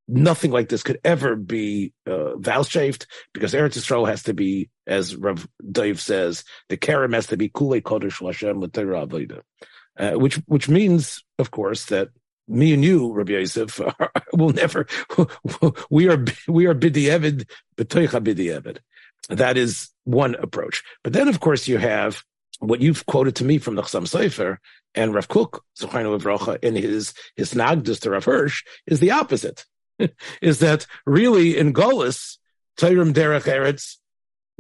nothing 0.08 0.52
like 0.52 0.70
this 0.70 0.84
could 0.84 1.00
ever 1.04 1.36
be 1.36 1.94
uh, 2.06 2.36
vouchsafed 2.38 3.08
because 3.34 3.54
Eretz 3.54 3.78
Yisrael 3.78 4.08
has 4.08 4.24
to 4.24 4.34
be, 4.34 4.70
as 4.86 5.16
Rav 5.16 5.48
Dov 5.72 6.00
says, 6.00 6.44
the 6.70 6.78
Kerem 6.78 7.14
has 7.14 7.28
to 7.28 7.38
be 7.38 7.50
Kule 7.50 7.82
Kodesh 7.82 8.22
Lashem 8.22 8.62
L'Torah 8.62 9.42
uh, 9.98 10.12
which 10.12 10.36
which 10.48 10.70
means, 10.70 11.24
of 11.40 11.52
course, 11.52 11.86
that 11.86 12.10
me 12.48 12.74
and 12.74 12.84
you, 12.84 13.14
Rabbi 13.14 13.34
Yosef, 13.34 13.80
will 14.34 14.50
never. 14.50 14.88
We 15.90 16.10
are 16.10 16.24
we 16.48 16.66
are 16.66 16.76
bidievid 16.76 17.48
b'toicha 17.78 18.24
bidievid. 18.24 18.80
That 19.30 19.58
is 19.58 19.90
one 20.04 20.36
approach. 20.36 20.84
But 21.04 21.14
then, 21.14 21.28
of 21.28 21.40
course, 21.40 21.68
you 21.68 21.78
have 21.78 22.24
what 22.60 22.82
you've 22.82 23.06
quoted 23.06 23.36
to 23.38 23.44
me 23.44 23.58
from 23.58 23.76
the 23.76 23.82
Chassam 23.82 24.04
Sofer 24.04 24.58
and 24.96 25.14
Rav 25.14 25.28
Kook, 25.28 25.62
Zochainu 25.80 26.20
Avrocha, 26.20 26.64
in 26.64 26.76
his, 26.76 27.14
his 27.36 27.54
Nagdus 27.54 28.00
to 28.02 28.12
Rav 28.12 28.26
Hirsch, 28.26 28.64
is 28.86 29.00
the 29.00 29.12
opposite. 29.12 29.66
is 30.42 30.60
that 30.60 30.88
really 31.06 31.58
in 31.58 31.74
Golis, 31.74 32.38
Tayrim 32.78 33.14
Derech 33.14 33.44
Eretz 33.44 33.98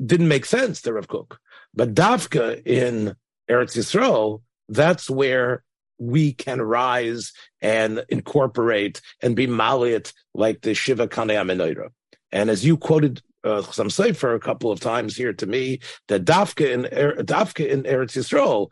didn't 0.03 0.27
make 0.27 0.45
sense 0.45 0.81
to 0.81 0.93
Rav 0.93 1.07
Kook. 1.07 1.37
But 1.73 1.93
Davka 1.93 2.65
in 2.65 3.15
Eretz 3.49 3.75
Yisrael, 3.75 4.41
that's 4.69 5.09
where 5.09 5.63
we 5.97 6.33
can 6.33 6.61
rise 6.61 7.33
and 7.61 8.03
incorporate 8.09 9.01
and 9.21 9.35
be 9.35 9.47
malit 9.47 10.13
like 10.33 10.61
the 10.61 10.73
Shiva 10.73 11.07
Kanei 11.07 11.89
And 12.31 12.49
as 12.49 12.65
you 12.65 12.77
quoted 12.77 13.21
uh, 13.43 13.61
some 13.63 13.89
for 13.89 14.33
a 14.33 14.39
couple 14.39 14.71
of 14.71 14.79
times 14.79 15.15
here 15.15 15.33
to 15.33 15.45
me 15.45 15.79
that 16.07 16.25
dafka 16.25 16.71
in 16.71 16.85
er, 16.85 17.15
dafka 17.23 17.67
in 17.67 17.83
Eretz 17.83 18.17
Yisrael 18.17 18.69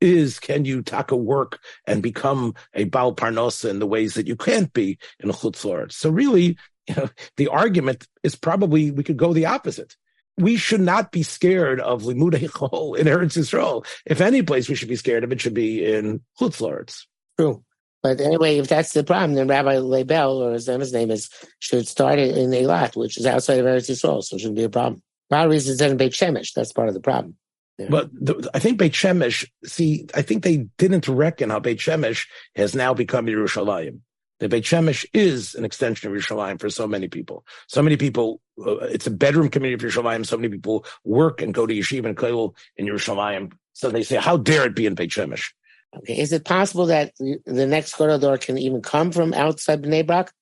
is 0.00 0.40
can 0.40 0.64
you 0.64 0.82
taka 0.82 1.16
work 1.16 1.60
and 1.86 2.02
become 2.02 2.54
a 2.74 2.84
Baal 2.84 3.14
Parnosa 3.14 3.70
in 3.70 3.78
the 3.78 3.86
ways 3.86 4.14
that 4.14 4.26
you 4.26 4.36
can't 4.36 4.72
be 4.72 4.98
in 5.20 5.30
a 5.30 5.32
Chutzor. 5.32 5.92
So 5.92 6.10
really, 6.10 6.58
you 6.88 6.94
know, 6.96 7.08
the 7.36 7.48
argument 7.48 8.08
is 8.22 8.34
probably 8.34 8.90
we 8.90 9.04
could 9.04 9.16
go 9.16 9.32
the 9.32 9.46
opposite. 9.46 9.96
We 10.38 10.56
should 10.56 10.80
not 10.80 11.12
be 11.12 11.22
scared 11.22 11.78
of 11.78 12.02
Limud 12.02 12.34
in 12.34 13.06
Eretz 13.06 13.36
Yisrael. 13.36 13.86
If 14.06 14.20
any 14.20 14.42
place 14.42 14.68
we 14.68 14.74
should 14.74 14.88
be 14.88 14.96
scared 14.96 15.24
of, 15.24 15.30
it 15.30 15.40
should 15.40 15.54
be 15.54 15.84
in 15.84 16.22
Chutzlaritz. 16.40 17.04
True. 17.38 17.62
But 18.02 18.20
anyway, 18.20 18.58
if 18.58 18.68
that's 18.68 18.92
the 18.92 19.04
problem, 19.04 19.34
then 19.34 19.46
Rabbi 19.46 19.76
Leibel, 19.76 20.34
or 20.36 20.52
his 20.52 20.92
name 20.92 21.10
is, 21.10 21.30
should 21.60 21.86
start 21.86 22.18
it 22.18 22.36
in 22.36 22.50
Eilat, 22.50 22.96
which 22.96 23.16
is 23.16 23.26
outside 23.26 23.60
of 23.60 23.66
Eretz 23.66 23.88
Yisrael, 23.88 24.22
so 24.22 24.36
it 24.36 24.40
shouldn't 24.40 24.56
be 24.56 24.64
a 24.64 24.68
problem. 24.68 25.02
Reasons 25.30 25.80
it's 25.80 25.90
in 25.90 25.96
Beit 25.96 26.12
Shemesh. 26.12 26.52
That's 26.52 26.72
part 26.72 26.88
of 26.88 26.94
the 26.94 27.00
problem. 27.00 27.36
Yeah. 27.78 27.86
But 27.88 28.10
the, 28.12 28.50
I 28.52 28.58
think 28.58 28.78
Beit 28.78 28.92
Shemesh, 28.92 29.48
see, 29.64 30.06
I 30.14 30.20
think 30.22 30.42
they 30.42 30.68
didn't 30.76 31.08
reckon 31.08 31.48
how 31.48 31.58
Beit 31.58 31.78
Shemesh 31.78 32.26
has 32.54 32.74
now 32.74 32.92
become 32.92 33.26
Yerushalayim. 33.26 34.00
The 34.40 34.48
Beit 34.48 34.64
Shemesh 34.64 35.06
is 35.14 35.54
an 35.54 35.64
extension 35.64 36.10
of 36.10 36.18
Yerushalayim 36.18 36.60
for 36.60 36.68
so 36.68 36.86
many 36.86 37.08
people. 37.08 37.46
So 37.68 37.80
many 37.80 37.96
people, 37.96 38.40
uh, 38.60 38.78
it's 38.78 39.06
a 39.06 39.10
bedroom 39.10 39.48
community 39.48 39.86
of 39.86 39.90
Yerushalayim. 39.90 40.26
So 40.26 40.36
many 40.36 40.48
people 40.48 40.84
work 41.04 41.40
and 41.40 41.54
go 41.54 41.66
to 41.66 41.72
Yeshiva 41.72 42.06
and 42.06 42.16
Koil 42.16 42.54
in 42.76 42.86
Yerushalayim. 42.86 43.52
So 43.72 43.90
they 43.90 44.02
say, 44.02 44.16
how 44.16 44.36
dare 44.36 44.66
it 44.66 44.76
be 44.76 44.84
in 44.84 44.94
Beit 44.94 45.10
Shemesh? 45.10 45.52
Okay. 45.96 46.18
Is 46.18 46.32
it 46.32 46.44
possible 46.44 46.86
that 46.86 47.12
the 47.18 47.66
next 47.66 47.96
Godador 47.96 48.40
can 48.40 48.58
even 48.58 48.80
come 48.80 49.12
from 49.12 49.34
outside 49.34 49.82
Bnei 49.82 50.06
Brak? 50.06 50.32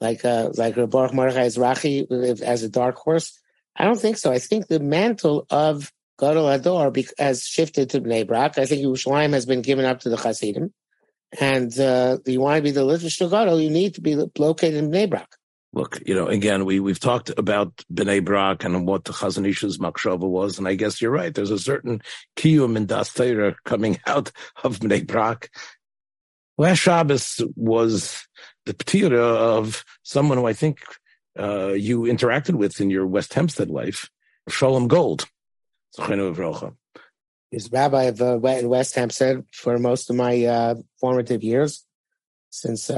Like, 0.00 0.24
uh, 0.24 0.50
like 0.54 0.74
Baruch 0.74 1.14
Mordechai 1.14 1.46
Ezrachi 1.46 2.40
as 2.40 2.62
a 2.62 2.68
dark 2.68 2.96
horse? 2.96 3.38
I 3.76 3.84
don't 3.84 3.98
think 3.98 4.18
so. 4.18 4.32
I 4.32 4.38
think 4.38 4.66
the 4.66 4.80
mantle 4.80 5.46
of 5.50 5.92
Gadol 6.18 6.48
Ador 6.48 6.92
has 7.18 7.44
shifted 7.44 7.90
to 7.90 8.00
Bnei 8.00 8.26
Brak. 8.26 8.58
I 8.58 8.66
think 8.66 8.84
Yerushalayim 8.84 9.32
has 9.32 9.46
been 9.46 9.62
given 9.62 9.84
up 9.84 10.00
to 10.00 10.08
the 10.08 10.16
Hasidim. 10.16 10.72
And 11.40 11.78
uh, 11.80 12.18
you 12.26 12.40
want 12.40 12.58
to 12.58 12.62
be 12.62 12.72
the 12.72 12.84
Litvish 12.84 13.18
Gadol, 13.18 13.60
you 13.60 13.70
need 13.70 13.94
to 13.94 14.00
be 14.00 14.16
located 14.38 14.74
in 14.74 14.90
Bnei 14.90 15.08
Brak. 15.08 15.36
Look, 15.74 16.02
you 16.04 16.14
know, 16.14 16.26
again, 16.26 16.66
we, 16.66 16.80
we've 16.80 17.00
talked 17.00 17.30
about 17.38 17.74
Bnei 17.92 18.22
Brak 18.22 18.64
and 18.64 18.86
what 18.86 19.04
the 19.04 19.12
Chazon 19.12 19.48
Ish's 19.48 19.78
Makshava 19.78 20.28
was, 20.28 20.58
and 20.58 20.68
I 20.68 20.74
guess 20.74 21.00
you're 21.00 21.10
right. 21.10 21.34
There's 21.34 21.50
a 21.50 21.58
certain 21.58 22.02
kiyum 22.36 22.76
and 22.76 22.86
das 22.86 23.10
coming 23.64 23.98
out 24.06 24.32
of 24.62 24.80
Bnei 24.80 25.06
Brak. 25.06 25.50
Last 26.58 26.78
Shabbos 26.78 27.40
was 27.56 28.26
the 28.66 28.74
ptira 28.74 29.18
of 29.18 29.84
someone 30.02 30.36
who 30.36 30.46
I 30.46 30.52
think 30.52 30.80
uh, 31.38 31.68
you 31.68 32.02
interacted 32.02 32.54
with 32.54 32.80
in 32.80 32.90
your 32.90 33.06
West 33.06 33.32
Hempstead 33.32 33.70
life, 33.70 34.10
Shalom 34.50 34.88
Gold. 34.88 35.26
He's 37.50 37.70
rabbi 37.70 38.04
of 38.04 38.20
uh, 38.20 38.38
West 38.40 38.94
Hempstead 38.94 39.44
for 39.52 39.78
most 39.78 40.10
of 40.10 40.16
my 40.16 40.44
uh, 40.44 40.74
formative 41.00 41.42
years. 41.42 41.84
Since 42.50 42.90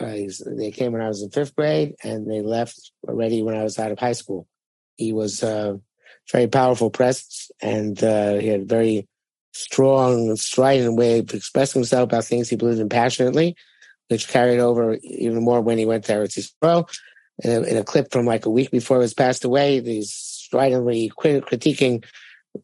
uh, 0.00 0.14
they 0.46 0.70
came 0.70 0.92
when 0.92 1.02
I 1.02 1.08
was 1.08 1.22
in 1.22 1.30
fifth 1.30 1.54
grade, 1.56 1.94
and 2.02 2.30
they 2.30 2.40
left 2.40 2.92
already 3.06 3.42
when 3.42 3.56
I 3.56 3.62
was 3.62 3.78
out 3.78 3.92
of 3.92 3.98
high 3.98 4.12
school. 4.12 4.46
He 4.96 5.12
was 5.12 5.42
uh, 5.42 5.76
very 6.30 6.46
powerful 6.46 6.90
presence, 6.90 7.50
and 7.60 8.02
uh, 8.02 8.34
he 8.34 8.48
had 8.48 8.62
a 8.62 8.66
very 8.66 9.08
strong, 9.52 10.34
strident 10.36 10.96
way 10.96 11.18
of 11.18 11.32
expressing 11.34 11.80
himself 11.80 12.04
about 12.04 12.24
things 12.24 12.48
he 12.48 12.56
believed 12.56 12.80
in 12.80 12.88
passionately, 12.88 13.54
which 14.08 14.28
carried 14.28 14.60
over 14.60 14.94
even 15.02 15.42
more 15.42 15.60
when 15.60 15.78
he 15.78 15.86
went 15.86 16.04
to 16.04 16.12
Eretz 16.12 16.38
Yisrael 16.38 16.88
in 17.42 17.50
a, 17.50 17.62
in 17.62 17.76
a 17.76 17.84
clip 17.84 18.12
from 18.12 18.26
like 18.26 18.46
a 18.46 18.50
week 18.50 18.70
before 18.70 18.98
he 18.98 19.02
was 19.02 19.14
passed 19.14 19.44
away, 19.44 19.80
he's 19.80 20.12
stridently 20.12 21.10
critiquing 21.18 22.04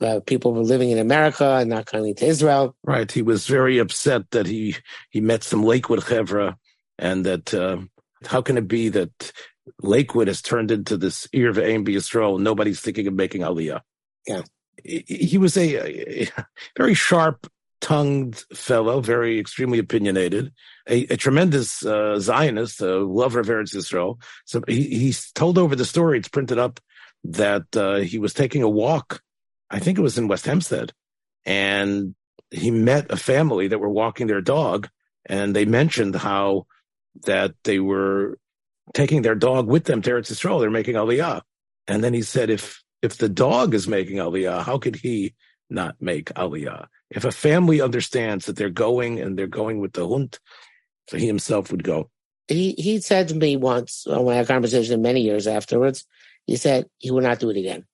uh, 0.01 0.21
people 0.27 0.53
who 0.53 0.61
were 0.61 0.65
living 0.65 0.91
in 0.91 0.99
America 0.99 1.57
and 1.61 1.71
not 1.71 1.87
coming 1.87 2.15
to 2.15 2.27
Israel. 2.27 2.77
Right. 2.85 3.11
He 3.11 3.23
was 3.23 3.47
very 3.47 3.79
upset 3.79 4.31
that 4.33 4.47
he 4.47 4.77
he 5.11 5.21
met 5.21 5.43
some 5.43 5.65
Lakewood 5.65 6.01
chevra, 6.01 6.57
and 6.99 7.25
that 7.27 7.55
uh, 7.55 7.79
how 8.27 8.43
can 8.43 8.59
it 8.59 8.69
be 8.69 8.89
that 8.91 9.33
Lakewood 9.83 10.29
has 10.29 10.43
turned 10.43 10.71
into 10.71 10.97
this 10.97 11.29
ear 11.33 11.51
of 11.51 11.59
Aim 11.59 11.85
Yisrael? 11.85 12.41
Nobody's 12.41 12.81
thinking 12.81 13.07
of 13.07 13.15
making 13.15 13.43
Aliyah. 13.43 13.81
Yeah. 14.27 14.43
He, 14.85 15.39
was 15.39 15.57
a, 15.57 16.23
a, 16.23 16.29
very 16.77 16.95
sharp 16.95 17.51
tongued 17.81 18.45
fellow, 18.55 19.01
very 19.01 19.39
extremely 19.39 19.79
opinionated, 19.79 20.53
a, 20.89 21.05
a 21.13 21.17
tremendous 21.17 21.85
uh, 21.85 22.19
Zionist, 22.19 22.81
a 22.81 22.99
lover 22.99 23.41
of 23.41 23.49
Eretz 23.49 23.75
Israel. 23.75 24.21
So 24.45 24.63
he, 24.69 24.85
he's 24.85 25.33
told 25.33 25.59
over 25.59 25.75
the 25.75 25.85
story, 25.85 26.19
it's 26.19 26.29
printed 26.29 26.59
up, 26.59 26.81
that 27.25 27.77
uh, 27.77 27.97
he 27.97 28.19
was 28.19 28.33
taking 28.33 28.63
a 28.63 28.69
walk, 28.69 29.21
I 29.71 29.81
think 29.81 29.99
it 29.99 30.03
was 30.03 30.17
in 30.17 30.29
West 30.29 30.47
Hempstead, 30.47 30.93
and 31.45 32.15
he 32.51 32.71
met 32.71 33.11
a 33.11 33.17
family 33.17 33.69
that 33.69 33.81
were 33.81 33.89
walking 33.89 34.27
their 34.27 34.41
dog, 34.41 34.89
and 35.27 35.55
they 35.55 35.65
mentioned 35.65 36.15
how 36.15 36.67
that 37.25 37.55
they 37.65 37.79
were 37.79 38.39
taking 38.95 39.23
their 39.23 39.35
dog 39.35 39.67
with 39.67 39.85
them 39.85 40.03
to 40.03 40.11
Eretz 40.11 40.31
Israel. 40.31 40.59
They're 40.59 40.71
making 40.71 40.95
Aliyah. 40.95 41.43
And 41.87 42.03
then 42.03 42.15
he 42.15 42.23
said, 42.23 42.51
if 42.51 42.83
if 43.03 43.19
the 43.19 43.29
dog 43.29 43.75
is 43.75 43.87
making 43.87 44.17
Aliyah, 44.17 44.63
how 44.63 44.79
could 44.79 44.97
he 44.97 45.35
not 45.71 45.97
make 46.01 46.27
Aliyah? 46.35 46.87
If 47.11 47.25
a 47.25 47.33
family 47.33 47.81
understands 47.81 48.47
that 48.47 48.57
they're 48.57 48.71
going 48.71 49.21
and 49.21 49.39
they're 49.39 49.47
going 49.47 49.81
with 49.81 49.93
the 49.93 50.07
hunt, 50.07 50.39
so 51.09 51.17
he 51.17 51.27
himself 51.27 51.71
would 51.71 51.85
go. 51.85 52.11
He 52.49 52.73
he 52.73 53.01
said 53.01 53.29
to 53.29 53.35
me 53.35 53.57
once 53.57 54.07
uh, 54.07 54.17
when 54.17 54.27
we 54.27 54.35
had 54.35 54.45
a 54.45 54.49
conversation 54.49 55.03
many 55.03 55.21
years 55.21 55.47
afterwards, 55.47 56.05
he 56.47 56.57
said 56.57 56.87
he 56.99 57.11
would 57.11 57.25
not 57.25 57.39
do 57.39 57.51
it 57.51 57.57
again. 57.57 57.87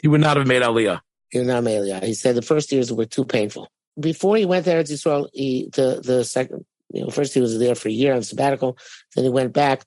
He 0.00 0.08
would 0.08 0.20
not 0.20 0.36
have 0.36 0.46
made 0.46 0.62
Aliyah. 0.62 1.00
He 1.30 1.38
would 1.38 1.48
not 1.48 1.56
have 1.56 1.64
made 1.64 1.80
Aliyah. 1.80 2.04
He 2.04 2.14
said 2.14 2.34
the 2.34 2.42
first 2.42 2.70
years 2.72 2.92
were 2.92 3.04
too 3.04 3.24
painful. 3.24 3.68
Before 3.98 4.36
he 4.36 4.46
went 4.46 4.64
to 4.66 4.72
Eretz 4.72 4.90
Yisrael, 4.90 5.28
he 5.32 5.70
the 5.72 6.00
the 6.04 6.24
second 6.24 6.64
you 6.90 7.02
know 7.02 7.10
first 7.10 7.34
he 7.34 7.40
was 7.40 7.58
there 7.58 7.74
for 7.74 7.88
a 7.88 7.92
year 7.92 8.14
on 8.14 8.22
sabbatical, 8.22 8.78
then 9.14 9.24
he 9.24 9.30
went 9.30 9.52
back. 9.52 9.84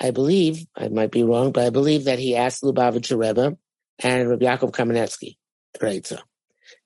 I 0.00 0.10
believe 0.10 0.66
I 0.76 0.88
might 0.88 1.10
be 1.10 1.22
wrong, 1.22 1.52
but 1.52 1.64
I 1.64 1.70
believe 1.70 2.04
that 2.04 2.18
he 2.18 2.34
asked 2.34 2.62
Lubavitcher 2.62 3.18
Rebbe 3.18 3.56
and 4.00 4.28
Rabbi 4.28 4.44
Yaakov 4.44 4.72
Kamenetsky, 4.72 5.36
right? 5.80 6.04
So, 6.04 6.18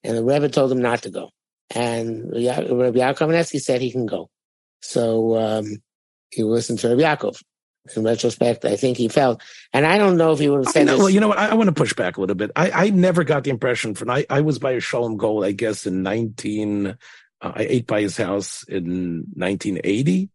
and 0.05 0.17
the 0.17 0.25
Rebbe 0.25 0.49
told 0.49 0.71
him 0.71 0.83
not 0.83 1.03
to 1.03 1.11
go. 1.11 1.31
And 1.75 2.31
Rabbi 2.33 2.99
Yaakov 2.99 3.19
Kamenetsky 3.19 3.61
said 3.61 3.81
he 3.81 3.91
can 3.91 4.07
go. 4.07 4.29
So 4.83 5.37
um, 5.37 5.79
he 6.31 6.43
listened 6.43 6.81
to 6.81 6.89
Rabbi 6.89 7.03
Yaakov. 7.03 7.43
In 7.95 8.03
retrospect, 8.03 8.65
I 8.65 8.75
think 8.75 8.97
he 8.97 9.07
felt, 9.07 9.41
and 9.73 9.87
I 9.87 9.97
don't 9.97 10.17
know 10.17 10.33
if 10.33 10.41
he 10.41 10.49
would 10.49 10.65
have 10.65 10.73
said. 10.73 10.87
Know, 10.87 10.99
well, 10.99 11.09
you 11.09 11.21
know 11.21 11.29
what? 11.29 11.39
I, 11.39 11.51
I, 11.51 11.55
want 11.55 11.69
to 11.69 11.73
push 11.73 11.95
back 11.95 12.17
a 12.17 12.21
little 12.21 12.35
bit. 12.35 12.51
I, 12.57 12.71
I 12.87 12.91
never 12.91 13.23
got 13.23 13.45
the 13.45 13.51
impression 13.51 13.95
from 13.95 14.11
I, 14.11 14.27
I 14.29 14.41
was 14.41 14.59
by 14.59 14.73
a 14.73 14.81
Shalom 14.81 15.17
Gold, 15.17 15.45
I 15.45 15.53
guess, 15.53 15.87
in 15.87 16.03
nineteen. 16.03 16.99
Uh, 17.41 17.53
I 17.55 17.63
ate 17.69 17.87
by 17.87 18.01
his 18.01 18.17
house 18.17 18.63
in 18.65 19.25
nineteen 19.35 19.81
eighty, 19.85 20.31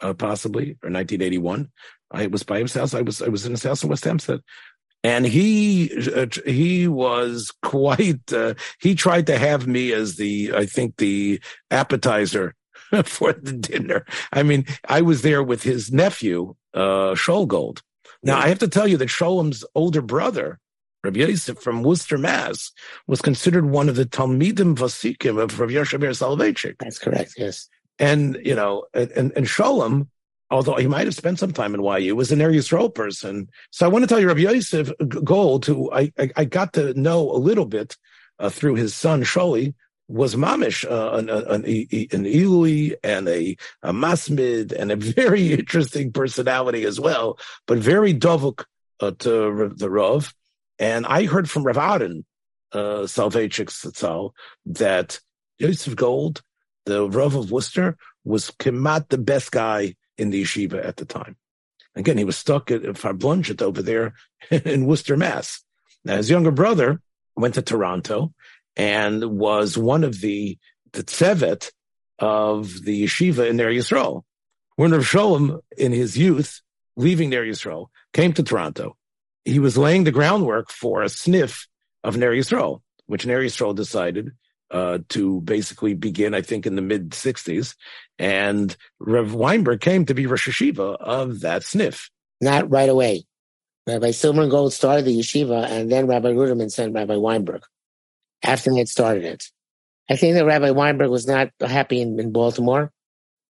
uh, 0.00 0.14
possibly 0.14 0.76
or 0.82 0.90
nineteen 0.90 1.22
eighty 1.22 1.38
one. 1.38 1.70
I 2.10 2.26
was 2.26 2.42
by 2.42 2.60
his 2.60 2.74
house. 2.74 2.94
I 2.94 3.02
was 3.02 3.22
I 3.22 3.28
was 3.28 3.46
in 3.46 3.52
his 3.52 3.62
house 3.62 3.82
in 3.82 3.88
West 3.88 4.04
Hempstead, 4.04 4.40
and 5.04 5.26
he 5.26 5.90
uh, 6.14 6.26
he 6.46 6.88
was 6.88 7.52
quite. 7.62 8.32
Uh, 8.32 8.54
he 8.80 8.94
tried 8.94 9.26
to 9.26 9.38
have 9.38 9.66
me 9.66 9.92
as 9.92 10.16
the 10.16 10.52
I 10.54 10.66
think 10.66 10.96
the 10.96 11.40
appetizer 11.70 12.54
for 13.04 13.32
the 13.32 13.52
dinner. 13.52 14.04
I 14.32 14.42
mean, 14.42 14.66
I 14.88 15.02
was 15.02 15.22
there 15.22 15.42
with 15.42 15.62
his 15.62 15.92
nephew, 15.92 16.54
uh, 16.74 17.14
Sholgold. 17.14 17.82
Now, 18.22 18.38
I 18.38 18.48
have 18.48 18.58
to 18.58 18.68
tell 18.68 18.86
you 18.86 18.96
that 18.98 19.08
Sholom's 19.08 19.64
older 19.74 20.02
brother, 20.02 20.58
Rabbi 21.02 21.20
Yosef 21.20 21.58
from 21.58 21.82
Worcester, 21.82 22.18
Mass, 22.18 22.72
was 23.06 23.22
considered 23.22 23.66
one 23.66 23.88
of 23.88 23.96
the 23.96 24.04
Talmidim 24.04 24.76
Vasikim 24.76 25.40
of 25.40 25.58
Rabbi 25.58 25.72
Yoshe 25.72 25.98
Ber 25.98 26.10
Soloveitchik. 26.10 26.76
That's 26.78 26.98
correct, 26.98 27.34
yes. 27.38 27.68
And, 27.98 28.38
you 28.44 28.54
know, 28.54 28.84
and, 28.92 29.10
and 29.10 29.46
Sholom, 29.46 30.08
although 30.50 30.76
he 30.76 30.86
might 30.86 31.06
have 31.06 31.14
spent 31.14 31.38
some 31.38 31.52
time 31.52 31.74
in 31.74 31.82
YU, 31.82 32.14
was 32.16 32.32
an 32.32 32.40
Eretz 32.40 32.56
Yisrael 32.56 32.94
person. 32.94 33.48
So 33.70 33.86
I 33.86 33.88
want 33.88 34.02
to 34.02 34.06
tell 34.06 34.20
you, 34.20 34.28
Rabbi 34.28 34.40
Yosef 34.40 34.90
Gold, 35.24 35.66
who 35.66 35.90
I, 35.92 36.12
I, 36.18 36.30
I 36.36 36.44
got 36.44 36.74
to 36.74 36.92
know 37.00 37.30
a 37.30 37.36
little 37.38 37.66
bit 37.66 37.96
uh, 38.38 38.50
through 38.50 38.74
his 38.74 38.94
son, 38.94 39.22
Sholi, 39.22 39.74
was 40.10 40.34
mamish 40.34 40.84
uh, 40.90 41.16
an, 41.16 41.30
an, 41.30 41.64
an 41.64 41.64
Ilui 41.64 42.94
and 43.04 43.28
a, 43.28 43.56
a 43.82 43.92
Masmid 43.92 44.72
and 44.72 44.90
a 44.90 44.96
very 44.96 45.52
interesting 45.58 46.12
personality 46.12 46.84
as 46.84 46.98
well, 46.98 47.38
but 47.66 47.78
very 47.78 48.12
dovuk 48.12 48.64
uh, 48.98 49.12
to 49.20 49.72
the 49.76 49.88
Rav. 49.88 50.34
And 50.80 51.06
I 51.06 51.26
heard 51.26 51.48
from 51.48 51.64
Rav 51.64 51.76
Aaron, 51.76 52.24
uh, 52.72 53.06
Soloveitchik 53.06 54.32
that 54.64 55.20
Yosef 55.58 55.94
Gold, 55.94 56.42
the 56.86 57.08
Rav 57.08 57.34
of 57.34 57.52
Worcester, 57.52 57.98
was 58.24 58.50
kemat 58.50 59.08
the 59.10 59.18
best 59.18 59.52
guy 59.52 59.94
in 60.16 60.30
the 60.30 60.42
yeshiva 60.42 60.84
at 60.84 60.96
the 60.96 61.04
time. 61.04 61.36
Again, 61.94 62.16
he 62.16 62.24
was 62.24 62.38
stuck 62.38 62.70
at 62.70 62.82
Farblunget 62.82 63.60
over 63.60 63.82
there 63.82 64.14
in 64.50 64.86
Worcester, 64.86 65.18
Mass. 65.18 65.62
Now, 66.04 66.16
his 66.16 66.30
younger 66.30 66.50
brother 66.50 67.02
went 67.36 67.54
to 67.54 67.62
Toronto 67.62 68.32
and 68.74 69.38
was 69.38 69.76
one 69.76 70.02
of 70.02 70.20
the 70.20 70.58
the 70.92 71.70
of 72.18 72.84
the 72.84 73.04
yeshiva 73.04 73.48
in 73.48 73.56
Ner 73.56 73.70
Yisrael. 73.70 74.22
When 74.76 74.92
Rav 74.92 75.02
Sholem, 75.02 75.60
in 75.76 75.92
his 75.92 76.16
youth, 76.16 76.62
leaving 76.96 77.30
Ner 77.30 77.44
Yisrael, 77.44 77.88
came 78.12 78.32
to 78.32 78.42
Toronto, 78.42 78.96
he 79.44 79.58
was 79.58 79.78
laying 79.78 80.04
the 80.04 80.12
groundwork 80.12 80.70
for 80.70 81.02
a 81.02 81.08
sniff 81.08 81.66
of 82.04 82.16
Ner 82.16 82.32
Yisrael, 82.32 82.82
which 83.06 83.26
Ner 83.26 83.40
Yisrael 83.40 83.74
decided 83.74 84.32
uh, 84.70 84.98
to 85.10 85.40
basically 85.40 85.94
begin, 85.94 86.34
I 86.34 86.42
think, 86.42 86.66
in 86.66 86.76
the 86.76 86.82
mid 86.82 87.10
60s. 87.10 87.74
And 88.18 88.76
Rev 88.98 89.34
Weinberg 89.34 89.80
came 89.80 90.06
to 90.06 90.14
be 90.14 90.26
Rosh 90.26 90.48
Yeshiva 90.48 90.96
of 91.00 91.40
that 91.40 91.64
sniff. 91.64 92.10
not 92.40 92.70
right 92.70 92.88
away. 92.88 93.24
Rabbi 93.86 94.10
Silberman 94.10 94.70
started 94.70 95.04
the 95.04 95.18
yeshiva, 95.18 95.68
and 95.68 95.90
then 95.90 96.06
Rabbi 96.06 96.28
Ruderman 96.28 96.70
sent 96.70 96.94
Rabbi 96.94 97.16
Weinberg 97.16 97.62
after 98.42 98.70
they 98.70 98.78
had 98.78 98.88
started 98.88 99.24
it. 99.24 99.46
I 100.08 100.16
think 100.16 100.34
that 100.34 100.44
Rabbi 100.44 100.70
Weinberg 100.70 101.10
was 101.10 101.26
not 101.26 101.50
happy 101.60 102.00
in, 102.00 102.18
in 102.20 102.30
Baltimore 102.30 102.92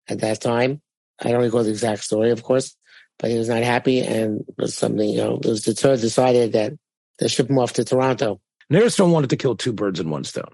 at 0.07 0.19
that 0.19 0.41
time. 0.41 0.81
I 1.21 1.31
don't 1.31 1.41
recall 1.41 1.63
the 1.63 1.69
exact 1.69 2.03
story, 2.03 2.31
of 2.31 2.43
course, 2.43 2.75
but 3.19 3.31
he 3.31 3.37
was 3.37 3.49
not 3.49 3.63
happy, 3.63 4.01
and 4.01 4.43
was 4.57 4.75
something 4.75 5.09
you 5.09 5.17
know, 5.17 5.35
it 5.37 5.45
was 5.45 5.63
deterred, 5.63 6.01
decided 6.01 6.53
that 6.53 6.73
they 7.19 7.27
ship 7.27 7.49
him 7.49 7.59
off 7.59 7.73
to 7.73 7.85
Toronto. 7.85 8.39
Ner 8.69 8.89
wanted 8.99 9.29
to 9.29 9.37
kill 9.37 9.55
two 9.55 9.73
birds 9.73 9.99
in 9.99 10.09
one 10.09 10.23
stone. 10.23 10.51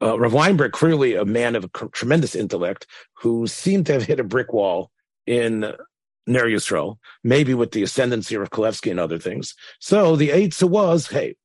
Uh, 0.00 0.18
Rav 0.18 0.32
Weinberg, 0.32 0.72
clearly 0.72 1.14
a 1.14 1.24
man 1.24 1.54
of 1.54 1.70
tremendous 1.92 2.34
intellect, 2.34 2.86
who 3.14 3.46
seemed 3.46 3.86
to 3.86 3.92
have 3.92 4.04
hit 4.04 4.20
a 4.20 4.24
brick 4.24 4.52
wall 4.52 4.90
in 5.26 5.72
Ner 6.26 6.48
maybe 7.24 7.54
with 7.54 7.72
the 7.72 7.82
ascendancy 7.82 8.34
of 8.34 8.50
Kulefsky 8.50 8.90
and 8.90 9.00
other 9.00 9.18
things. 9.18 9.54
So 9.80 10.16
the 10.16 10.32
answer 10.32 10.66
was, 10.66 11.08
hey, 11.08 11.36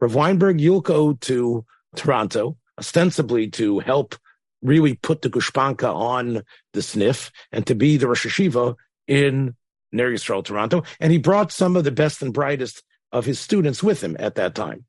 Rav 0.00 0.14
Weinberg, 0.14 0.60
you'll 0.60 0.80
go 0.80 1.14
to 1.14 1.64
Toronto, 1.96 2.56
ostensibly 2.78 3.48
to 3.50 3.80
help 3.80 4.14
really 4.62 4.94
put 4.94 5.22
the 5.22 5.30
gushpanka 5.30 5.92
on 5.94 6.42
the 6.72 6.82
sniff 6.82 7.30
and 7.52 7.66
to 7.66 7.74
be 7.74 7.96
the 7.96 8.08
Rosh 8.08 8.26
Hashiva 8.26 8.76
in 9.06 9.56
Ner 9.92 10.10
Yisrael, 10.10 10.44
Toronto. 10.44 10.82
And 10.98 11.12
he 11.12 11.18
brought 11.18 11.52
some 11.52 11.76
of 11.76 11.84
the 11.84 11.90
best 11.90 12.22
and 12.22 12.32
brightest 12.32 12.82
of 13.12 13.24
his 13.24 13.40
students 13.40 13.82
with 13.82 14.02
him 14.02 14.16
at 14.18 14.36
that 14.36 14.54
time, 14.54 14.84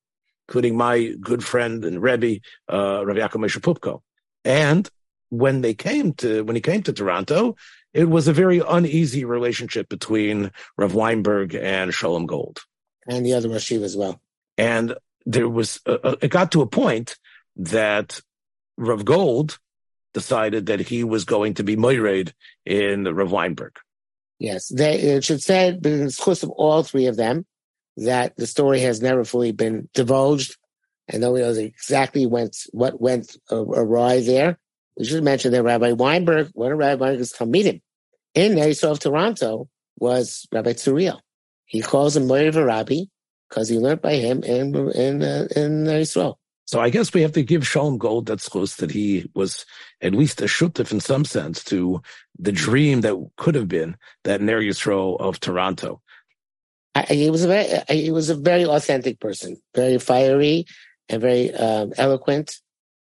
including 0.47 0.77
my 0.77 1.13
good 1.19 1.43
friend 1.43 1.83
and 1.85 2.01
Rebbe, 2.01 2.41
uh, 2.71 3.05
Rav 3.05 3.17
Yaakov 3.17 3.41
Moshe 3.41 3.59
Pupko. 3.59 4.01
And 4.45 4.89
when 5.29 5.61
they 5.61 5.73
came 5.73 6.13
to, 6.15 6.43
when 6.43 6.55
he 6.55 6.61
came 6.61 6.83
to 6.83 6.93
Toronto, 6.93 7.55
it 7.93 8.09
was 8.09 8.27
a 8.27 8.33
very 8.33 8.59
uneasy 8.59 9.25
relationship 9.25 9.89
between 9.89 10.51
Rav 10.77 10.93
Weinberg 10.93 11.55
and 11.55 11.93
Shalom 11.93 12.25
Gold. 12.25 12.61
And 13.07 13.25
the 13.25 13.33
other 13.33 13.49
Rashiv 13.49 13.83
as 13.83 13.97
well. 13.97 14.21
And 14.57 14.95
there 15.25 15.49
was, 15.49 15.79
uh, 15.85 15.97
uh, 16.03 16.15
it 16.21 16.29
got 16.29 16.51
to 16.51 16.61
a 16.61 16.67
point 16.67 17.17
that 17.55 18.21
Rav 18.77 19.03
Gold 19.05 19.57
decided 20.13 20.67
that 20.67 20.79
he 20.79 21.03
was 21.03 21.25
going 21.25 21.55
to 21.55 21.63
be 21.63 21.75
Moired 21.75 22.33
in 22.65 23.03
Rav 23.03 23.31
Weinberg. 23.31 23.77
Yes, 24.41 24.69
they, 24.69 24.99
it 24.99 25.23
should 25.23 25.43
say, 25.43 25.67
in 25.67 25.81
the 25.81 26.11
of 26.41 26.49
all 26.49 26.81
three 26.81 27.05
of 27.05 27.15
them, 27.15 27.45
that 27.97 28.35
the 28.37 28.47
story 28.47 28.79
has 28.79 28.99
never 28.99 29.23
fully 29.23 29.51
been 29.51 29.87
divulged, 29.93 30.57
and 31.07 31.21
nobody 31.21 31.43
knows 31.43 31.59
exactly 31.59 32.25
went, 32.25 32.57
what 32.71 32.99
went 32.99 33.37
awry 33.51 34.19
there. 34.21 34.57
We 34.97 35.05
should 35.05 35.23
mention 35.23 35.51
that 35.51 35.61
Rabbi 35.61 35.91
Weinberg, 35.91 36.49
one 36.53 36.71
of 36.71 36.79
Rabbi 36.79 36.99
Weinberg's 36.99 37.33
Talmidim 37.33 37.81
in 38.33 38.57
of 38.57 38.99
Toronto 38.99 39.69
was 39.99 40.47
Rabbi 40.51 40.73
Tzuriel. 40.73 41.19
He 41.65 41.81
calls 41.81 42.17
him 42.17 42.25
Moir 42.25 42.51
Rabbi 42.51 43.01
because 43.47 43.69
he 43.69 43.77
learned 43.77 44.01
by 44.01 44.15
him 44.15 44.43
in 44.43 44.75
in 44.89 45.21
uh, 45.21 45.47
in 45.55 45.83
Yisrael. 45.85 46.37
So 46.71 46.79
I 46.79 46.89
guess 46.89 47.13
we 47.13 47.21
have 47.23 47.33
to 47.33 47.43
give 47.43 47.67
Shalom 47.67 47.97
Gold 47.97 48.27
that's 48.27 48.47
close 48.47 48.77
that 48.77 48.91
he 48.91 49.29
was 49.35 49.65
at 49.99 50.13
least 50.13 50.39
a 50.39 50.45
shutif 50.45 50.93
in 50.93 51.01
some 51.01 51.25
sense 51.25 51.65
to 51.65 52.01
the 52.39 52.53
dream 52.53 53.01
that 53.01 53.17
could 53.35 53.55
have 53.55 53.67
been 53.67 53.97
that 54.23 54.39
Ner 54.39 54.61
Yisrael 54.61 55.19
of 55.19 55.41
Toronto. 55.41 56.01
I, 56.95 57.01
he 57.01 57.29
was 57.29 57.43
a 57.43 57.47
very 57.49 57.83
he 57.89 58.09
was 58.11 58.29
a 58.29 58.35
very 58.35 58.65
authentic 58.65 59.19
person, 59.19 59.57
very 59.75 59.97
fiery 59.99 60.65
and 61.09 61.19
very 61.19 61.53
um, 61.53 61.91
eloquent, 61.97 62.55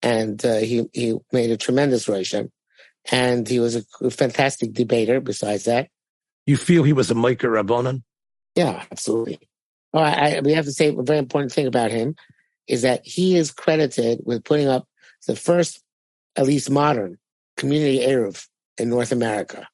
and 0.01 0.43
uh, 0.45 0.59
he 0.59 0.85
he 0.93 1.17
made 1.33 1.51
a 1.51 1.57
tremendous 1.57 2.07
Roshan, 2.07 2.49
and 3.11 3.45
he 3.49 3.59
was 3.59 3.75
a 3.75 4.09
fantastic 4.09 4.71
debater. 4.71 5.19
Besides 5.19 5.65
that, 5.65 5.89
you 6.45 6.55
feel 6.55 6.83
he 6.83 6.93
was 6.93 7.11
a 7.11 7.15
Micah 7.15 7.47
Rabbonin? 7.47 8.03
Yeah, 8.55 8.85
absolutely. 8.89 9.39
Oh, 9.93 9.99
I, 9.99 10.37
I, 10.37 10.39
we 10.39 10.53
have 10.53 10.65
to 10.65 10.71
say 10.71 10.87
a 10.87 11.03
very 11.03 11.19
important 11.19 11.51
thing 11.51 11.67
about 11.67 11.91
him 11.91 12.15
is 12.67 12.81
that 12.81 13.01
he 13.05 13.35
is 13.35 13.51
credited 13.51 14.21
with 14.25 14.43
putting 14.43 14.67
up 14.67 14.87
the 15.25 15.35
first, 15.35 15.81
at 16.35 16.45
least 16.45 16.69
modern, 16.69 17.17
community 17.55 17.99
Eruv 17.99 18.47
in 18.77 18.89
North 18.89 19.11
America. 19.11 19.67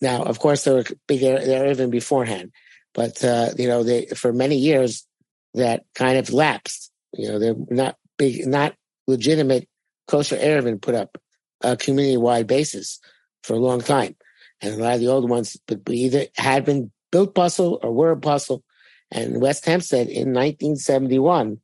Now, 0.00 0.22
of 0.22 0.38
course, 0.38 0.64
there 0.64 0.74
were 0.74 0.84
big 1.06 1.20
there 1.20 1.70
even 1.70 1.90
beforehand, 1.90 2.52
but 2.94 3.22
uh, 3.24 3.50
you 3.58 3.68
know, 3.68 3.82
they 3.82 4.06
for 4.06 4.32
many 4.32 4.56
years 4.56 5.06
that 5.54 5.84
kind 5.94 6.18
of 6.18 6.32
lapsed. 6.32 6.90
You 7.12 7.28
know, 7.28 7.38
they're 7.38 7.54
not 7.68 7.96
big, 8.16 8.46
not 8.46 8.74
legitimate 9.06 9.68
kosher 10.06 10.36
Eruv 10.36 10.80
put 10.80 10.94
up 10.94 11.18
a 11.62 11.76
community-wide 11.76 12.46
basis 12.46 12.98
for 13.42 13.54
a 13.54 13.58
long 13.58 13.80
time, 13.80 14.16
and 14.60 14.74
a 14.74 14.82
lot 14.82 14.94
of 14.94 15.00
the 15.00 15.08
old 15.08 15.28
ones, 15.28 15.56
either 15.88 16.26
had 16.36 16.64
been 16.64 16.90
built 17.12 17.34
puzzle 17.34 17.78
or 17.82 17.92
were 17.92 18.16
puzzle. 18.16 18.62
And 19.10 19.40
West 19.40 19.64
Hempstead 19.64 20.06
in 20.06 20.32
1971 20.32 21.58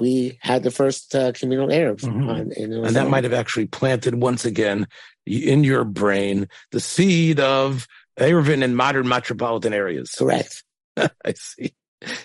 we 0.00 0.38
had 0.40 0.62
the 0.62 0.70
first 0.70 1.14
uh, 1.14 1.32
communal 1.32 1.68
Eruv. 1.68 2.00
Mm-hmm. 2.00 2.28
On, 2.28 2.52
and 2.52 2.96
that 2.96 3.08
might 3.08 3.24
have 3.24 3.32
actually 3.32 3.66
planted 3.66 4.14
once 4.14 4.44
again 4.44 4.86
in 5.26 5.64
your 5.64 5.84
brain 5.84 6.48
the 6.70 6.80
seed 6.80 7.40
of 7.40 7.86
Eruvin 8.18 8.62
in 8.62 8.74
modern 8.74 9.08
metropolitan 9.08 9.72
areas. 9.72 10.14
Correct. 10.18 10.64
I 10.96 11.34
see. 11.34 11.74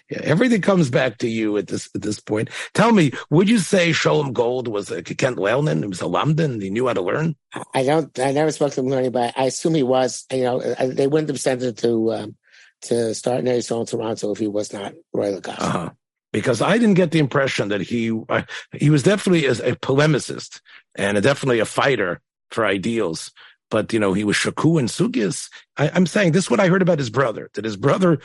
Yeah, 0.09 0.21
everything 0.23 0.61
comes 0.61 0.89
back 0.89 1.19
to 1.19 1.27
you 1.27 1.55
at 1.57 1.67
this 1.67 1.87
at 1.93 2.01
this 2.01 2.19
point. 2.19 2.49
Tell 2.73 2.91
me, 2.91 3.11
would 3.29 3.47
you 3.47 3.59
say 3.59 3.91
Sholem 3.91 4.33
Gold 4.33 4.67
was 4.67 4.89
a 4.89 5.03
Kent 5.03 5.37
Leilman? 5.37 5.81
He 5.81 5.87
was 5.87 6.01
a 6.01 6.05
Lamdan. 6.05 6.59
He 6.63 6.71
knew 6.71 6.87
how 6.87 6.93
to 6.93 7.01
learn. 7.01 7.35
I 7.75 7.83
don't. 7.83 8.17
I 8.17 8.31
never 8.31 8.51
spoke 8.51 8.73
to 8.73 8.81
him 8.81 8.87
learning, 8.87 9.11
but 9.11 9.37
I 9.37 9.45
assume 9.45 9.75
he 9.75 9.83
was. 9.83 10.25
You 10.31 10.43
know, 10.43 10.59
they 10.59 11.05
wouldn't 11.05 11.29
have 11.29 11.39
sent 11.39 11.61
him 11.61 11.75
to 11.75 12.13
um, 12.13 12.35
to 12.83 13.13
start 13.13 13.41
in 13.41 13.47
Arizona, 13.47 13.85
Toronto 13.85 14.31
if 14.31 14.39
he 14.39 14.47
was 14.47 14.73
not 14.73 14.93
Roy 15.13 15.29
Lacoste. 15.29 15.61
Uh-huh 15.61 15.89
because 16.37 16.61
I 16.61 16.77
didn't 16.77 16.93
get 16.93 17.09
the 17.09 17.17
impression 17.17 17.69
that 17.69 17.81
he 17.81 18.11
uh, 18.29 18.43
he 18.71 18.91
was 18.91 19.01
definitely 19.01 19.47
a, 19.47 19.53
a 19.53 19.75
polemicist 19.75 20.61
and 20.93 21.17
a, 21.17 21.21
definitely 21.21 21.57
a 21.57 21.65
fighter 21.65 22.21
for 22.51 22.63
ideals. 22.63 23.31
But 23.71 23.91
you 23.91 23.99
know, 23.99 24.13
he 24.13 24.23
was 24.23 24.35
shaku 24.35 24.77
and 24.77 24.87
sugis. 24.87 25.49
I, 25.77 25.87
am 25.87 26.05
saying 26.05 26.33
this 26.33 26.45
is 26.45 26.51
what 26.51 26.59
I 26.59 26.67
heard 26.67 26.83
about 26.83 26.99
his 26.99 27.09
brother. 27.09 27.49
That 27.55 27.65
his 27.65 27.75
brother 27.75 28.19